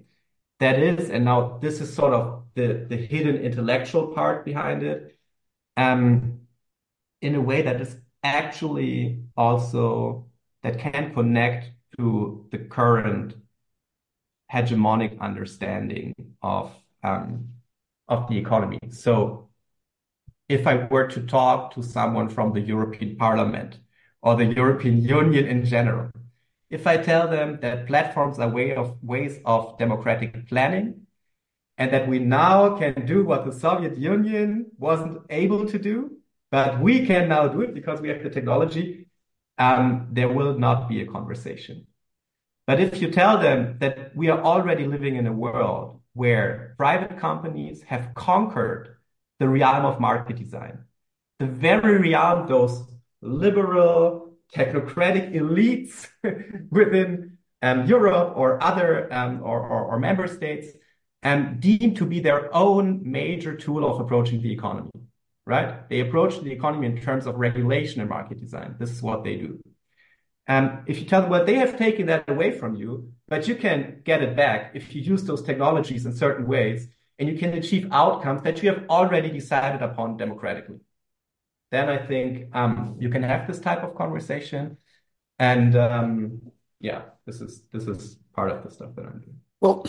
[0.59, 5.17] That is, and now this is sort of the, the hidden intellectual part behind it,
[5.77, 6.39] um,
[7.21, 10.27] in a way that is actually also
[10.61, 13.35] that can connect to the current
[14.51, 16.71] hegemonic understanding of
[17.03, 17.49] um,
[18.07, 18.79] of the economy.
[18.89, 19.49] So
[20.49, 23.79] if I were to talk to someone from the European Parliament
[24.21, 26.11] or the European Union in general,
[26.69, 31.02] if I tell them that platforms are way of ways of democratic planning
[31.84, 36.15] and that we now can do what the Soviet Union wasn't able to do,
[36.50, 39.08] but we can now do it because we have the technology,
[39.58, 41.86] um, there will not be a conversation.
[42.67, 47.19] But if you tell them that we are already living in a world where private
[47.19, 48.96] companies have conquered
[49.39, 50.86] the realm of market design,
[51.39, 52.82] the very realm those
[53.22, 56.08] liberal technocratic elites
[56.69, 60.67] within um, Europe or other um, or, or, or, member states
[61.23, 64.91] um, deemed to be their own major tool of approaching the economy,
[65.45, 65.88] right?
[65.89, 68.75] They approach the economy in terms of regulation and market design.
[68.79, 69.59] This is what they do.
[70.45, 73.55] And if you tell them, well, they have taken that away from you, but you
[73.55, 77.53] can get it back if you use those technologies in certain ways and you can
[77.53, 80.79] achieve outcomes that you have already decided upon democratically.
[81.71, 84.77] Then I think um, you can have this type of conversation.
[85.39, 86.41] And um,
[86.79, 89.39] yeah, this is this is part of the stuff that I'm doing.
[89.62, 89.86] Well,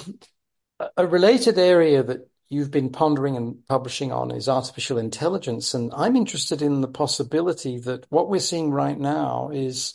[0.97, 5.75] a related area that you've been pondering and publishing on is artificial intelligence.
[5.75, 9.95] And I'm interested in the possibility that what we're seeing right now is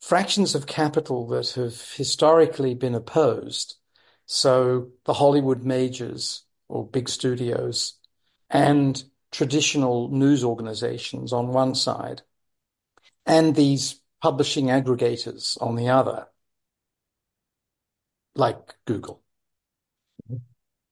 [0.00, 3.76] fractions of capital that have historically been opposed.
[4.26, 7.94] So the Hollywood majors or big studios
[8.50, 12.22] and traditional news organizations on one side
[13.26, 16.28] and these publishing aggregators on the other,
[18.34, 19.23] like Google,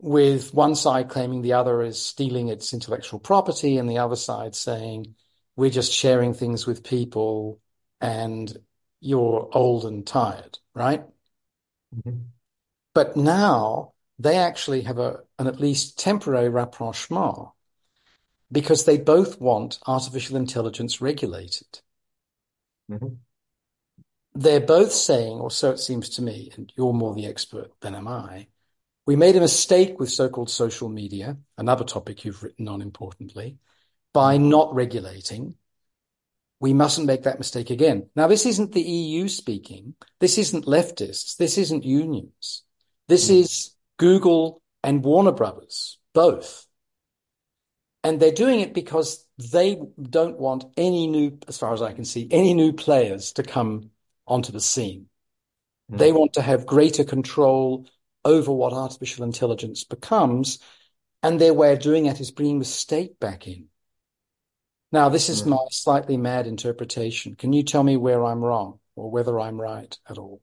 [0.02, 4.52] with one side claiming the other is stealing its intellectual property and the other side
[4.52, 5.14] saying
[5.54, 7.60] we're just sharing things with people
[8.00, 8.52] and
[9.00, 11.04] you're old and tired, right?
[11.94, 12.18] Mm-hmm.
[12.94, 17.50] But now they actually have a, an at least temporary rapprochement
[18.50, 21.80] because they both want artificial intelligence regulated.
[22.90, 23.14] Mm-hmm.
[24.34, 27.94] They're both saying, or so it seems to me, and you're more the expert than
[27.94, 28.48] am I,
[29.06, 33.58] we made a mistake with so-called social media, another topic you've written on importantly,
[34.12, 35.56] by not regulating
[36.62, 38.08] we mustn't make that mistake again.
[38.14, 39.96] Now, this isn't the EU speaking.
[40.20, 41.36] This isn't leftists.
[41.36, 42.62] This isn't unions.
[43.08, 43.40] This mm.
[43.40, 46.64] is Google and Warner Brothers, both.
[48.04, 52.04] And they're doing it because they don't want any new, as far as I can
[52.04, 53.90] see, any new players to come
[54.24, 55.06] onto the scene.
[55.90, 55.98] Mm.
[55.98, 57.88] They want to have greater control
[58.24, 60.58] over what artificial intelligence becomes.
[61.22, 63.66] And their way of doing it is bringing the state back in.
[64.90, 67.34] Now, this is my slightly mad interpretation.
[67.34, 70.42] Can you tell me where I'm wrong or whether I'm right at all?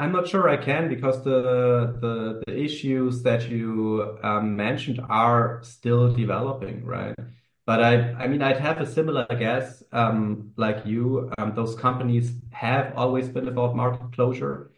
[0.00, 5.60] I'm not sure I can because the the, the issues that you um, mentioned are
[5.62, 7.14] still developing, right?
[7.66, 11.30] But I I mean I'd have a similar guess um, like you.
[11.36, 14.70] Um, those companies have always been about market closure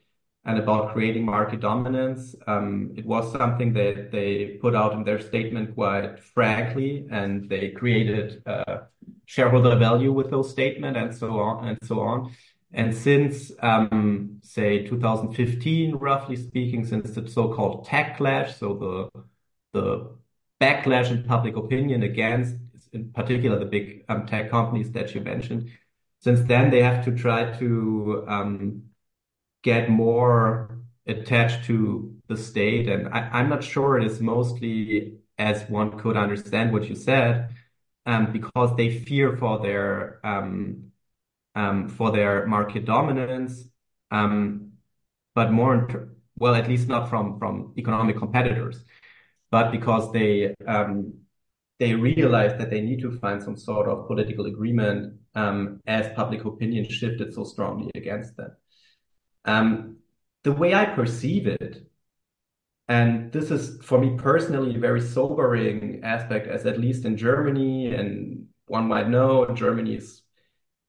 [0.45, 2.34] and about creating market dominance.
[2.47, 7.70] Um, it was something that they put out in their statement quite frankly, and they
[7.70, 8.78] created uh,
[9.26, 12.32] shareholder value with those statements and so on and so on.
[12.74, 18.74] And since, um, say, 2015, roughly speaking, since the so-called techlash, so
[19.14, 19.22] the
[19.74, 20.11] the
[20.61, 22.57] backlash in public opinion against,
[22.93, 25.70] in particular, the big um, tech companies that you mentioned,
[26.20, 28.82] since then they have to try to um,
[29.62, 32.88] get more attached to the state.
[32.88, 37.54] And I, I'm not sure it is mostly as one could understand what you said,
[38.06, 40.92] um, because they fear for their um,
[41.54, 43.64] um, for their market dominance,
[44.10, 44.72] um,
[45.34, 48.84] but more well, at least not from from economic competitors,
[49.50, 51.14] but because they um,
[51.78, 56.44] they realize that they need to find some sort of political agreement um, as public
[56.44, 58.52] opinion shifted so strongly against them.
[59.45, 59.97] Um,
[60.45, 61.86] the way I perceive it,
[62.88, 67.95] and this is for me personally a very sobering aspect, as at least in Germany,
[67.95, 70.22] and one might know Germany is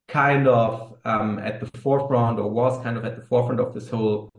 [0.08, 3.90] kind of um, at the forefront or was kind of at the forefront of this
[3.90, 4.30] whole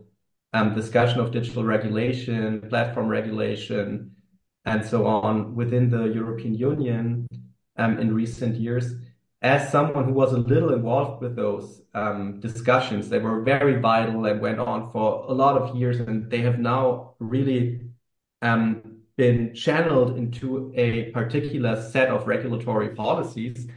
[0.53, 4.11] um, discussion of digital regulation, platform regulation,
[4.65, 7.27] and so on within the European Union
[7.77, 8.93] um, in recent years
[9.45, 14.25] as someone who was a little involved with those um, discussions, they were very vital
[14.25, 17.81] and went on for a lot of years, and they have now really
[18.41, 23.67] um, been channeled into a particular set of regulatory policies.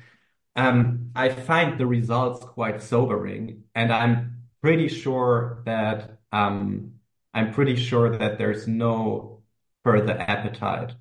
[0.56, 6.92] Um, I find the results quite sobering, and I'm pretty sure that um,
[7.34, 9.42] I'm pretty sure that there's no
[9.84, 10.94] further appetite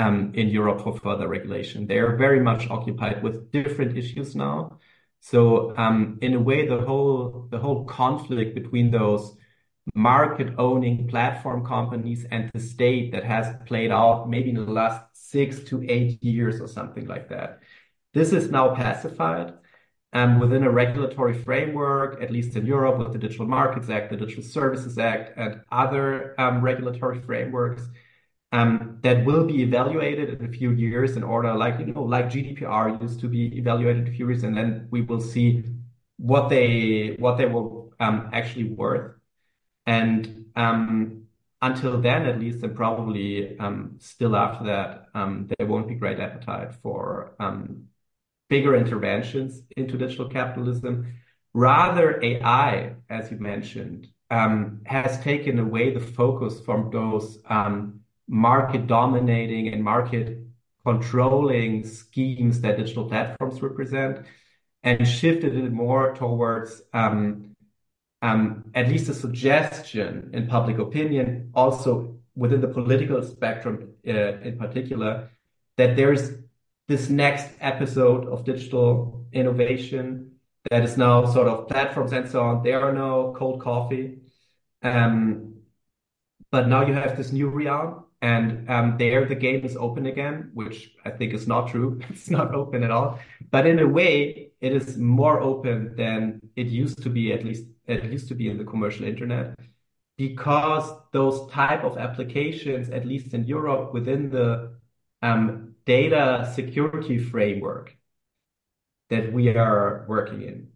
[0.00, 1.86] um, in Europe for further regulation.
[1.86, 4.78] They are very much occupied with different issues now.
[5.20, 9.24] So um, in a way, the whole the whole conflict between those
[9.94, 15.00] market owning platform companies and the state that has played out maybe in the last
[15.12, 17.60] six to eight years or something like that.
[18.14, 19.52] This is now pacified
[20.12, 24.16] um, within a regulatory framework, at least in Europe, with the Digital Markets Act, the
[24.16, 27.82] Digital Services Act, and other um, regulatory frameworks
[28.52, 33.00] that will be evaluated in a few years in order, like you know, like GDPR
[33.00, 35.64] used to be evaluated a few years, and then we will see
[36.16, 39.12] what they what they will um, actually worth.
[39.86, 41.26] And um,
[41.62, 46.18] until then, at least, and probably um, still after that, um, there won't be great
[46.18, 47.84] appetite for um,
[48.48, 51.14] bigger interventions into digital capitalism.
[51.54, 57.38] Rather, AI, as you mentioned, has taken away the focus from those
[58.30, 60.38] market dominating and market
[60.86, 64.24] controlling schemes that digital platforms represent
[64.84, 67.56] and shifted it more towards um,
[68.22, 74.56] um, at least a suggestion in public opinion, also within the political spectrum uh, in
[74.56, 75.28] particular,
[75.76, 76.30] that there's
[76.86, 80.32] this next episode of digital innovation
[80.70, 82.62] that is now sort of platforms and so on.
[82.62, 84.18] There are no cold coffee.
[84.82, 85.56] Um,
[86.52, 90.50] but now you have this new realm and um, there the game is open again,
[90.52, 92.00] which I think is not true.
[92.10, 93.18] It's not open at all.
[93.50, 97.64] But in a way, it is more open than it used to be, at least
[97.86, 99.58] it used to be in the commercial internet,
[100.18, 104.76] because those type of applications, at least in Europe, within the
[105.22, 107.96] um, data security framework
[109.08, 110.68] that we are working in,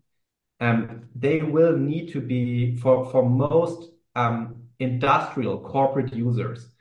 [0.61, 6.74] um, they will need to be for for most um, industrial corporate users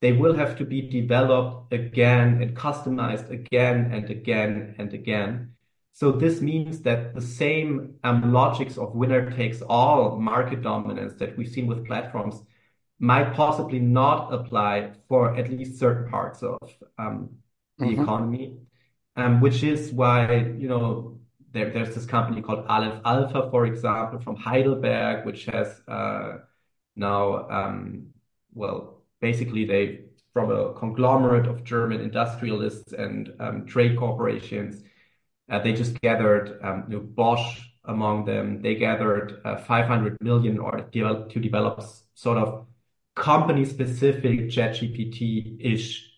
[0.00, 5.52] they will have to be developed again and customized again and again and again.
[5.92, 11.36] So this means that the same um, logics of winner takes all market dominance that
[11.36, 12.42] we've seen with platforms
[12.98, 16.58] might possibly not apply for at least certain parts of
[16.98, 17.30] um,
[17.78, 18.02] the mm-hmm.
[18.02, 18.58] economy,
[19.16, 21.18] um, which is why you know
[21.52, 26.38] there, there's this company called Aleph Alpha, for example, from Heidelberg, which has uh,
[26.94, 28.08] now um,
[28.54, 30.00] well basically they
[30.32, 34.82] from a conglomerate of German industrialists and um, trade corporations.
[35.50, 38.62] Uh, they just gathered um, you know, Bosch among them.
[38.62, 41.82] They gathered uh, 500 million or develop, to develop
[42.14, 42.66] sort of
[43.16, 46.08] company specific ChatGPT ish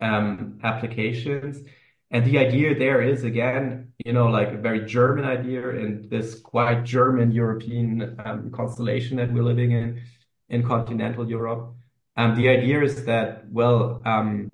[0.00, 1.66] um, applications.
[2.10, 6.38] And the idea there is again, you know, like a very German idea in this
[6.38, 10.00] quite German European um, constellation that we're living in,
[10.48, 11.74] in continental Europe.
[12.16, 14.50] The idea is that, well, um,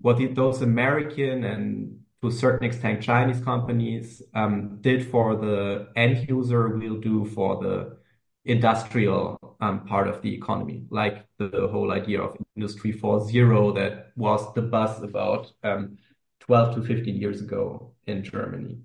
[0.00, 6.28] what those American and to a certain extent Chinese companies um, did for the end
[6.28, 7.98] user will do for the
[8.44, 14.52] industrial um, part of the economy, like the, whole idea of Industry 4.0 that was
[14.54, 15.52] the buzz about
[16.40, 18.78] 12 to 15 years ago in Germany.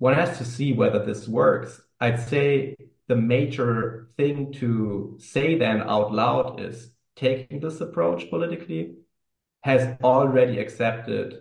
[0.00, 1.80] One has to see whether this works.
[2.00, 2.74] I'd say
[3.10, 8.94] the major thing to say then out loud is taking this approach politically
[9.62, 11.40] has already accepted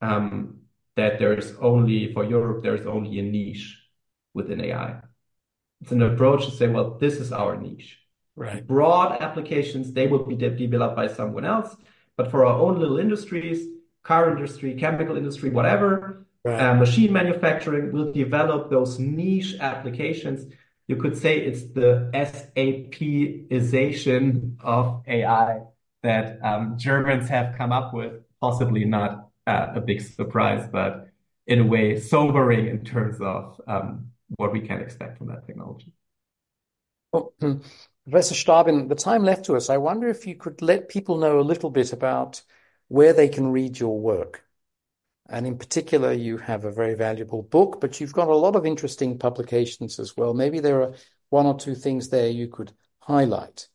[0.00, 0.58] um,
[0.94, 3.82] that there's only, for Europe, there's only a niche
[4.32, 5.00] within AI.
[5.80, 7.98] It's an approach to say, well, this is our niche.
[8.36, 8.64] Right.
[8.64, 11.74] Broad applications, they will be de developed by someone else.
[12.16, 13.66] But for our own little industries,
[14.04, 16.60] car industry, chemical industry, whatever, right.
[16.60, 20.46] uh, machine manufacturing will develop those niche applications.
[20.88, 25.60] You could say it's the SAPization of AI
[26.02, 28.22] that um, Germans have come up with.
[28.40, 31.10] Possibly not uh, a big surprise, but
[31.46, 35.92] in a way sobering in terms of um, what we can expect from that technology.
[37.12, 37.54] Well, hmm.
[38.04, 41.38] Professor Stabin, the time left to us, I wonder if you could let people know
[41.38, 42.40] a little bit about
[42.88, 44.42] where they can read your work.
[45.28, 48.64] And in particular, you have a very valuable book, but you've got a lot of
[48.64, 50.32] interesting publications as well.
[50.32, 50.94] Maybe there are
[51.28, 53.68] one or two things there you could highlight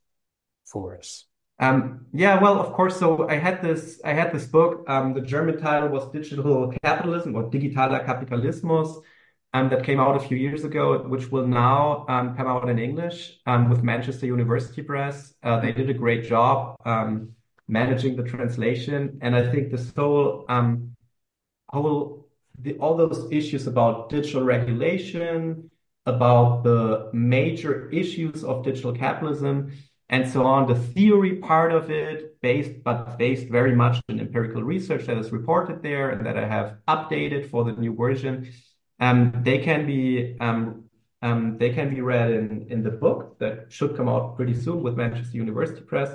[0.65, 1.25] for us.
[1.59, 2.97] Um, yeah, well, of course.
[2.97, 4.83] So I had this, I had this book.
[4.87, 9.01] Um, the German title was Digital Capitalism or Digitaler Kapitalismus
[9.53, 12.79] um, that came out a few years ago, which will now um, come out in
[12.79, 15.33] English um, with Manchester University Press.
[15.43, 17.33] Uh, they did a great job um,
[17.67, 20.95] managing the translation, and I think this whole um,
[21.74, 22.28] whole
[22.59, 25.69] the, all those issues about digital regulation,
[26.05, 29.74] about the major issues of digital capitalism,
[30.09, 30.67] and so on.
[30.67, 35.32] The theory part of it, based but based very much in empirical research that is
[35.32, 38.51] reported there and that I have updated for the new version
[38.99, 40.86] um, they can be um,
[41.21, 44.84] um, they can be read in, in the book that should come out pretty soon
[44.84, 46.11] with Manchester University Press.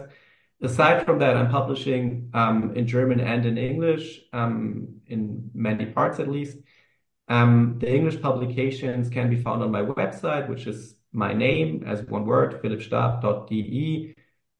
[0.61, 6.19] Aside from that, I'm publishing um, in German and in English, um, in many parts
[6.19, 6.59] at least.
[7.29, 12.03] Um, the English publications can be found on my website, which is my name as
[12.03, 14.15] one word, philippstaab.de.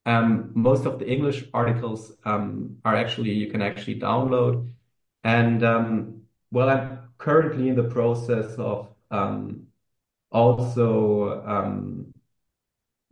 [0.07, 4.71] Um, most of the English articles um, are actually you can actually download.
[5.25, 9.67] And um, well, I'm currently in the process of um,
[10.31, 12.13] also um,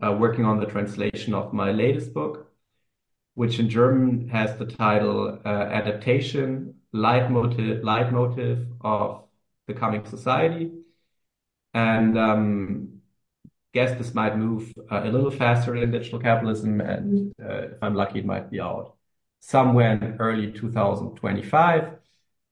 [0.04, 2.45] uh, working on the translation of my latest book,
[3.36, 9.24] which in German has the title uh, Adaptation, Leitmotiv, Leitmotiv of
[9.68, 10.72] the Coming Society.
[11.74, 13.02] And um,
[13.74, 16.80] guess this might move uh, a little faster than digital capitalism.
[16.80, 18.94] And uh, if I'm lucky, it might be out
[19.40, 21.90] somewhere in early 2025.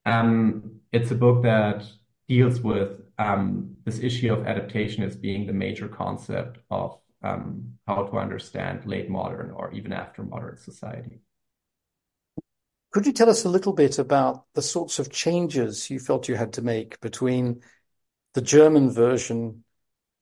[0.05, 1.87] Um, it's a book that
[2.29, 8.05] deals with um, this issue of adaptation as being the major concept of um, how
[8.05, 11.21] to understand late modern or even after modern society.
[12.93, 16.37] Could you tell us a little bit about the sorts of changes you felt you
[16.37, 17.63] had to make between
[18.35, 19.65] the German version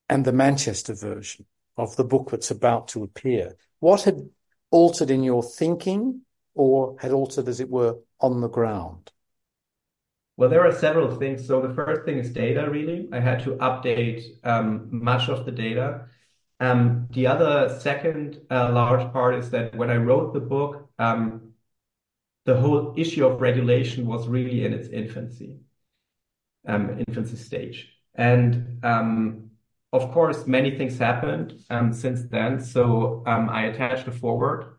[0.09, 1.45] and the Manchester version
[1.77, 3.57] of the book that's about to appear?
[3.81, 4.31] What had
[4.71, 6.23] altered in your thinking
[6.55, 9.11] or had altered, as it were, on the ground?
[10.37, 11.47] Well, there are several things.
[11.47, 13.09] So the first thing is data, really.
[13.13, 16.07] I had to update um, much of the data.
[16.63, 21.55] Um, the other second uh, large part is that when I wrote the book, um,
[22.45, 25.59] the whole issue of regulation was really in its infancy,
[26.69, 27.89] um, infancy stage.
[28.15, 29.51] And um,
[29.93, 32.61] of course, many things happened um, since then.
[32.61, 34.77] So I attached a foreword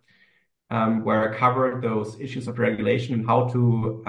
[0.70, 4.04] where I covered those issues of regulation and how to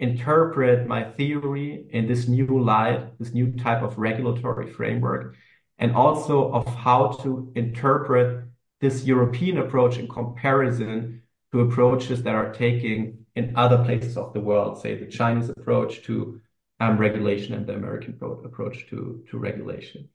[0.00, 5.36] interpret my theory in this new light, this new type of regulatory framework,
[5.82, 8.44] and also of how to interpret
[8.80, 11.20] this European approach in comparison
[11.50, 16.04] to approaches that are taking in other places of the world, say the Chinese approach
[16.04, 16.40] to
[16.78, 20.08] um, regulation and the American approach to, to regulation.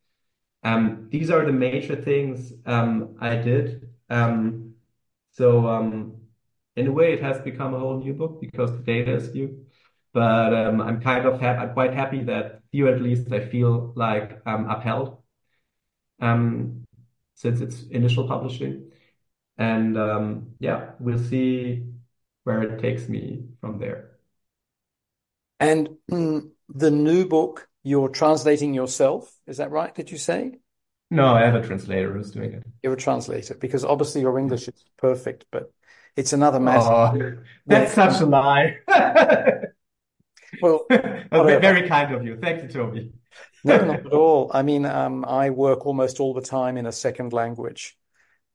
[0.64, 3.90] Um, these are the major things um, I did.
[4.10, 4.76] Um,
[5.32, 6.14] so um,
[6.78, 9.66] in a way, it has become a whole new book because the data is new.
[10.14, 14.42] But um, I'm kind of I'm quite happy that you at least I feel like
[14.46, 15.18] um, upheld
[16.20, 18.92] since its initial publishing.
[19.58, 21.86] And um, yeah, we'll see
[22.44, 24.12] where it takes me from there.
[25.60, 29.94] And the new book, you're translating yourself, is that right?
[29.94, 30.60] Did you say?
[31.10, 32.64] No, I have a translator who's doing it.
[32.84, 35.72] You're a translator because obviously your English is perfect, but
[36.16, 36.82] it's another matter.
[36.82, 38.78] Oh, that's such a lie.
[40.62, 42.38] Well, very kind of you.
[42.38, 43.12] Thank you, Toby.
[43.68, 44.52] No, not at all.
[44.54, 47.98] I mean, um, I work almost all the time in a second language,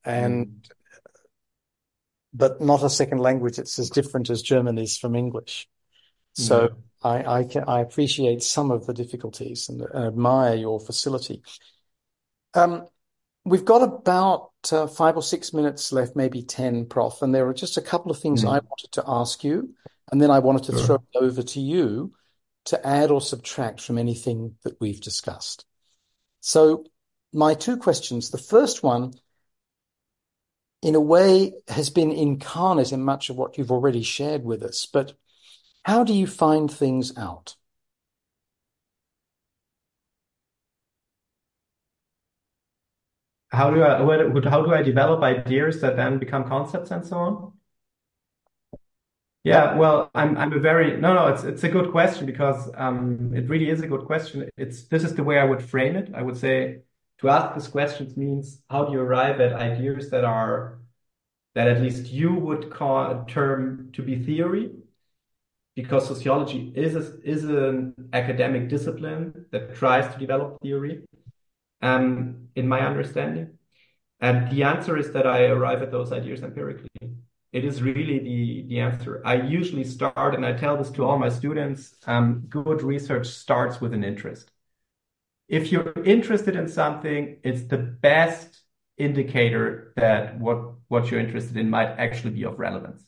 [0.04, 0.62] and
[2.34, 3.58] but not a second language.
[3.58, 5.68] It's as different as German is from English.
[6.32, 6.76] So No.
[7.02, 11.42] I I can I appreciate some of the difficulties and, and admire your facility.
[12.54, 12.86] Um,
[13.44, 17.54] we've got about uh, five or six minutes left, maybe 10, Prof, and there are
[17.54, 18.68] just a couple of things I Mm.
[18.68, 19.74] wanted to ask you,
[20.10, 22.12] and then I wanted to throw it over to you
[22.66, 25.64] to add or subtract from anything that we've discussed.
[26.40, 26.84] So
[27.32, 29.14] my two questions, the first one,
[30.82, 34.86] in a way, has been incarnate in much of what you've already shared with us,
[34.92, 35.14] but
[35.84, 37.56] how do you find things out?
[43.50, 43.98] How do I
[44.48, 47.52] how do I develop ideas that then become concepts and so on?
[49.44, 53.34] Yeah, well, I'm I'm a very no no it's it's a good question because um
[53.34, 54.48] it really is a good question.
[54.56, 56.12] It's this is the way I would frame it.
[56.14, 56.82] I would say
[57.18, 60.78] to ask this question means how do you arrive at ideas that are
[61.54, 64.72] that at least you would call a term to be theory
[65.74, 71.04] because sociology is a, is an academic discipline that tries to develop theory
[71.82, 73.58] um in my understanding.
[74.20, 76.88] And the answer is that I arrive at those ideas empirically.
[77.52, 79.20] It is really the, the answer.
[79.24, 83.80] I usually start, and I tell this to all my students, um, good research starts
[83.80, 84.50] with an interest.
[85.48, 88.60] If you're interested in something, it's the best
[88.96, 93.02] indicator that what, what you're interested in might actually be of relevance.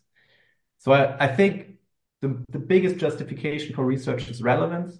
[0.79, 1.79] So I, I think
[2.21, 4.99] the, the biggest justification for research is relevance.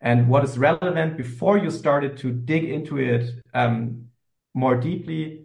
[0.00, 4.06] And what is relevant before you started to dig into it um,
[4.54, 5.44] more deeply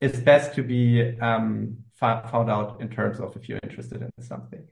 [0.00, 4.66] is best to be um, found out in terms of if you're interested in something.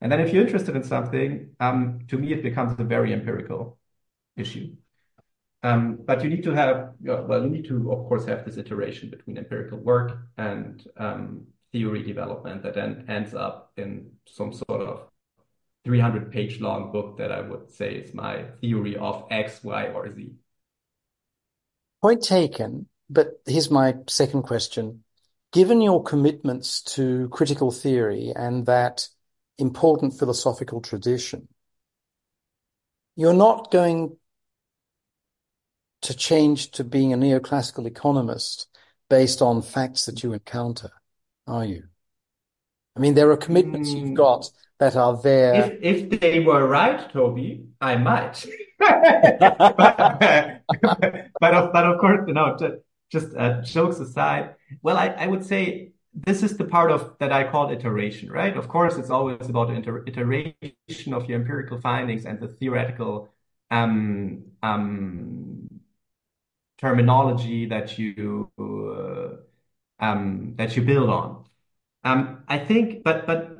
[0.00, 3.78] And then if you're interested in something, um, to me, it becomes a very empirical
[4.36, 4.76] issue.
[5.62, 9.10] Um, but you need to have, well, you need to, of course, have this iteration
[9.10, 15.08] between empirical work and um, theory development that then ends up in some sort of
[15.84, 20.12] 300 page long book that I would say is my theory of X, Y, or
[20.12, 20.34] Z.
[22.02, 25.04] Point taken, but here's my second question.
[25.52, 29.08] Given your commitments to critical theory and that
[29.58, 31.48] important philosophical tradition,
[33.16, 34.16] you're not going
[36.02, 38.68] to change to being a neoclassical economist
[39.08, 40.90] based on facts that you encounter,
[41.46, 41.84] are you?
[42.96, 45.72] I mean, there are commitments you've Mm, got that are there.
[45.80, 48.46] If if they were right, Toby, I might.
[50.82, 52.56] But but of but of course, you know,
[53.10, 54.54] just uh, jokes aside.
[54.82, 58.56] Well, I I would say this is the part of that I call iteration, right?
[58.56, 63.28] Of course, it's always about iter iteration of your empirical findings and the theoretical
[63.70, 65.68] um um
[66.78, 69.36] terminology that you uh,
[70.04, 71.44] um that you build on.
[72.04, 73.58] Um, I think, but but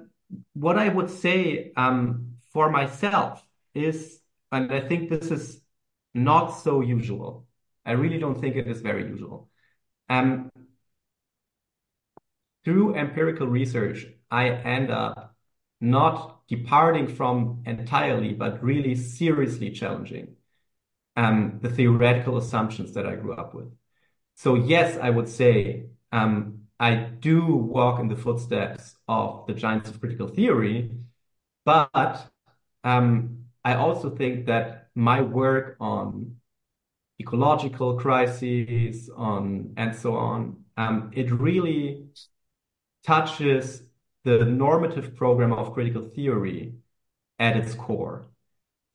[0.55, 4.21] what I would say um, for myself is,
[4.53, 5.63] and I think this is
[6.15, 7.46] not so usual.
[7.87, 9.49] I really don't think it is very usual.
[10.09, 10.51] Um,
[12.65, 15.35] through empirical research, I end up
[15.81, 20.37] not departing from entirely, but really seriously challenging
[21.17, 23.73] um, the theoretical assumptions that I grew up with.
[24.35, 29.89] So yes, I would say um, I do walk in the footsteps of the giants
[29.89, 30.91] of critical theory,
[31.65, 32.29] but
[32.85, 36.37] I also think that my work on
[37.21, 42.05] ecological crises, on and so on, um, it really
[43.05, 43.83] touches
[44.25, 46.75] the normative program of critical theory
[47.39, 48.27] at its core.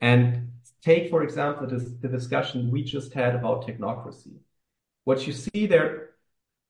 [0.01, 0.51] And
[0.81, 4.35] take, for example, this, the discussion we just had about technocracy.
[5.03, 6.11] What you see there,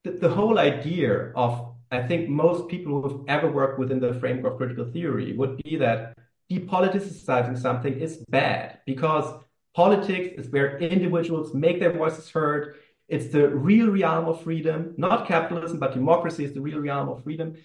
[0.03, 4.53] the, the whole idea of, I think most people who've ever worked within the framework
[4.53, 6.17] of critical theory would be that
[6.49, 9.41] depoliticizing something is bad because
[9.73, 12.75] politics is where individuals make their voices heard.
[13.07, 17.23] It's the real realm of freedom, not capitalism, but democracy is the real realm of
[17.23, 17.55] freedom.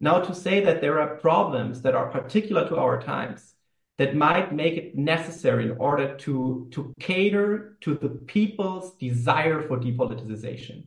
[0.00, 3.54] Now, to say that there are problems that are particular to our times
[3.98, 9.78] that might make it necessary in order to, to cater to the people's desire for
[9.78, 10.86] depoliticization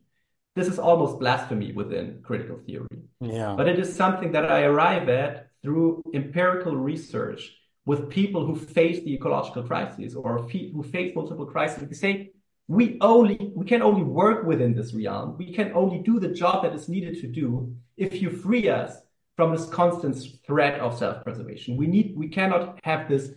[0.55, 2.87] this is almost blasphemy within critical theory.
[3.19, 3.55] Yeah.
[3.57, 7.53] But it is something that I arrive at through empirical research
[7.85, 11.87] with people who face the ecological crisis or who face multiple crises.
[11.87, 12.31] They say,
[12.67, 15.37] we only we can only work within this realm.
[15.37, 18.97] We can only do the job that is needed to do if you free us
[19.35, 20.17] from this constant
[20.47, 21.77] threat of self-preservation.
[21.77, 23.29] We need we cannot have this,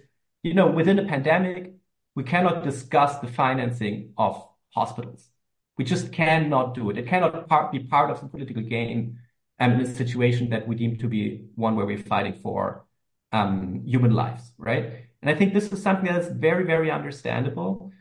[0.42, 1.74] you know, within a pandemic,
[2.14, 5.28] we cannot discuss the financing of hospitals.
[5.76, 6.98] We just cannot do it.
[6.98, 9.18] It cannot part, be part of the political game
[9.60, 12.84] um, in a situation that we deem to be one where we're fighting for
[13.32, 15.06] um, human lives, right?
[15.22, 17.92] And I think this is something that is very, very understandable.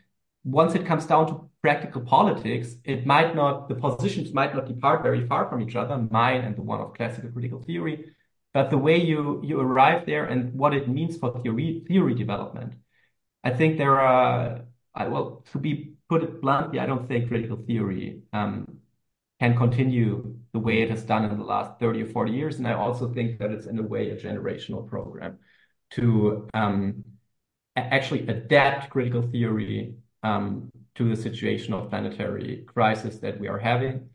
[0.43, 5.03] Once it comes down to practical politics, it might not, the positions might not depart
[5.03, 8.13] very far from each other, mine and the one of classical critical theory,
[8.53, 12.73] but the way you, you arrive there and what it means for theory, theory development.
[13.43, 14.61] I think there are,
[14.95, 18.76] I, well, to be put it bluntly, I don't think critical theory um,
[19.39, 22.57] can continue the way it has done in the last 30 or 40 years.
[22.57, 25.37] And I also think that it's in a way a generational program
[25.91, 27.03] to um,
[27.75, 34.09] actually adapt critical theory um, to the situation of planetary crisis that we are having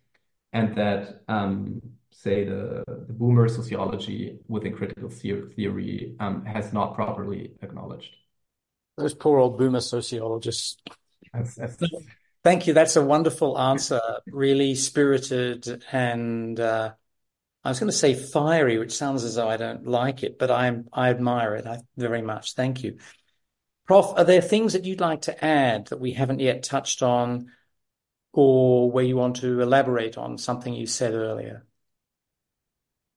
[0.53, 7.53] and that um, say the, the boomer sociology within critical theory um, has not properly
[7.63, 8.15] acknowledged.
[8.99, 10.77] Those poor old boomer sociologists.
[12.45, 12.75] Thank you.
[12.75, 14.01] That's a wonderful answer.
[14.27, 16.93] Really spirited and uh,
[17.65, 20.51] I was going to say fiery, which sounds as though I don't like it, but
[20.51, 21.67] I I admire it
[21.97, 22.55] very much.
[22.55, 22.99] Thank you,
[23.87, 24.15] Prof.
[24.17, 27.53] Are there things that you'd like to add that we haven't yet touched on,
[28.33, 31.65] or where you want to elaborate on something you said earlier?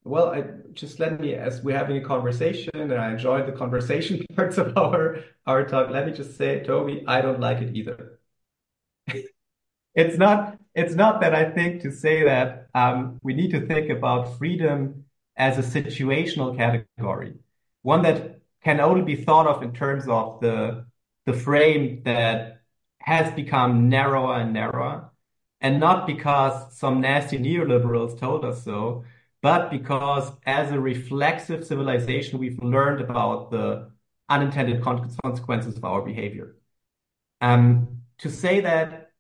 [0.04, 4.24] Well, I just let me, as we're having a conversation, and I enjoyed the conversation
[4.36, 5.90] parts of our our talk.
[5.90, 8.15] Let me just say, Toby, I don't like it either.
[9.96, 13.90] It's not it's not that I think to say that um, we need to think
[13.90, 15.06] about freedom
[15.38, 17.36] as a situational category,
[17.82, 20.86] one that can only be thought of in terms of the
[21.26, 22.62] the frame that
[23.00, 25.12] has become narrower and narrower,
[25.62, 29.06] and not because some nasty neoliberals told us so,
[29.42, 33.92] but because as a reflexive civilization, we've learned about the
[34.30, 36.56] unintended consequences of our behavior.
[37.42, 39.12] Um, to say that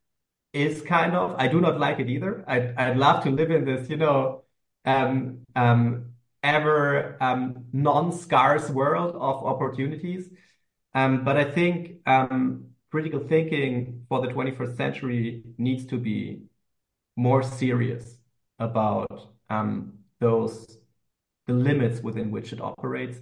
[0.53, 2.43] is kind of, I do not like it either.
[2.47, 4.43] I'd, I'd love to live in this, you know,
[4.85, 10.29] um, um, ever um, non-scarce world of opportunities.
[10.93, 16.43] Um, but I think um, critical thinking for the 21st century needs to be
[17.17, 18.17] more serious
[18.59, 20.77] about um, those
[21.47, 23.19] the limits within which it operates.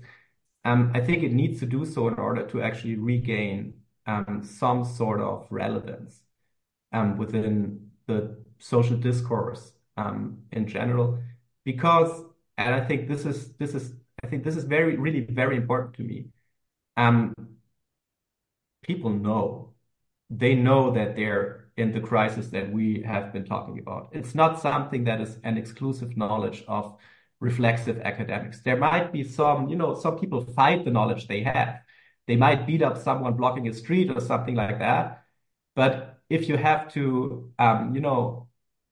[0.65, 3.73] I think it needs to do so in order to actually regain
[4.05, 6.21] um, some sort of relevance
[6.91, 11.19] um, within the social discourse um, in general,
[11.63, 12.23] because
[12.57, 13.93] and I think this is this is
[14.23, 16.27] I think this is very really very important to me.
[16.97, 17.33] Um,
[18.83, 19.73] people know
[20.29, 24.09] they know that they're in the crisis that we have been talking about.
[24.11, 26.95] It's not something that is an exclusive knowledge of
[27.39, 28.61] reflexive academics.
[28.61, 31.81] There might be some, you know, some people fight the knowledge they have.
[32.27, 35.25] They might beat up someone blocking a street or something like that.
[35.75, 38.47] But if you have to, um, you know,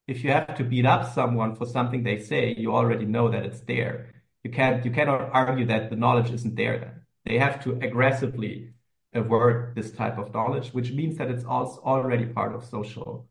[0.08, 3.46] if you have to beat up someone for something they say, you already know that
[3.46, 4.14] it's there.
[4.44, 7.02] You can't, you cannot argue that the knowledge isn't there then.
[7.26, 8.74] They have to aggressively
[9.14, 13.28] avert this type of knowledge, which means that it's also already part of social,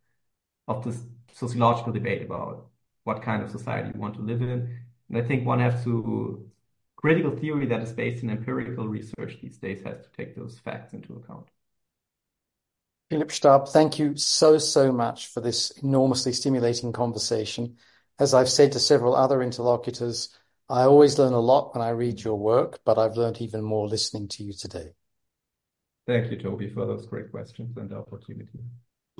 [0.68, 2.68] of this sociological debate about
[3.05, 4.78] what kind of society you want to live in.
[5.09, 6.48] And I think one has to,
[7.01, 10.92] critical theory that is based in empirical research these days has to take those facts
[10.92, 11.46] into account.
[13.09, 17.76] Philipp Staab, thank you so, so much for this enormously stimulating conversation.
[18.18, 20.28] As I've said to several other interlocutors,
[20.68, 23.88] I always learn a lot when I read your work, but I've learned even more
[23.88, 24.92] listening to you today.
[26.07, 28.61] Thank you, Toby, for those great questions and the opportunity.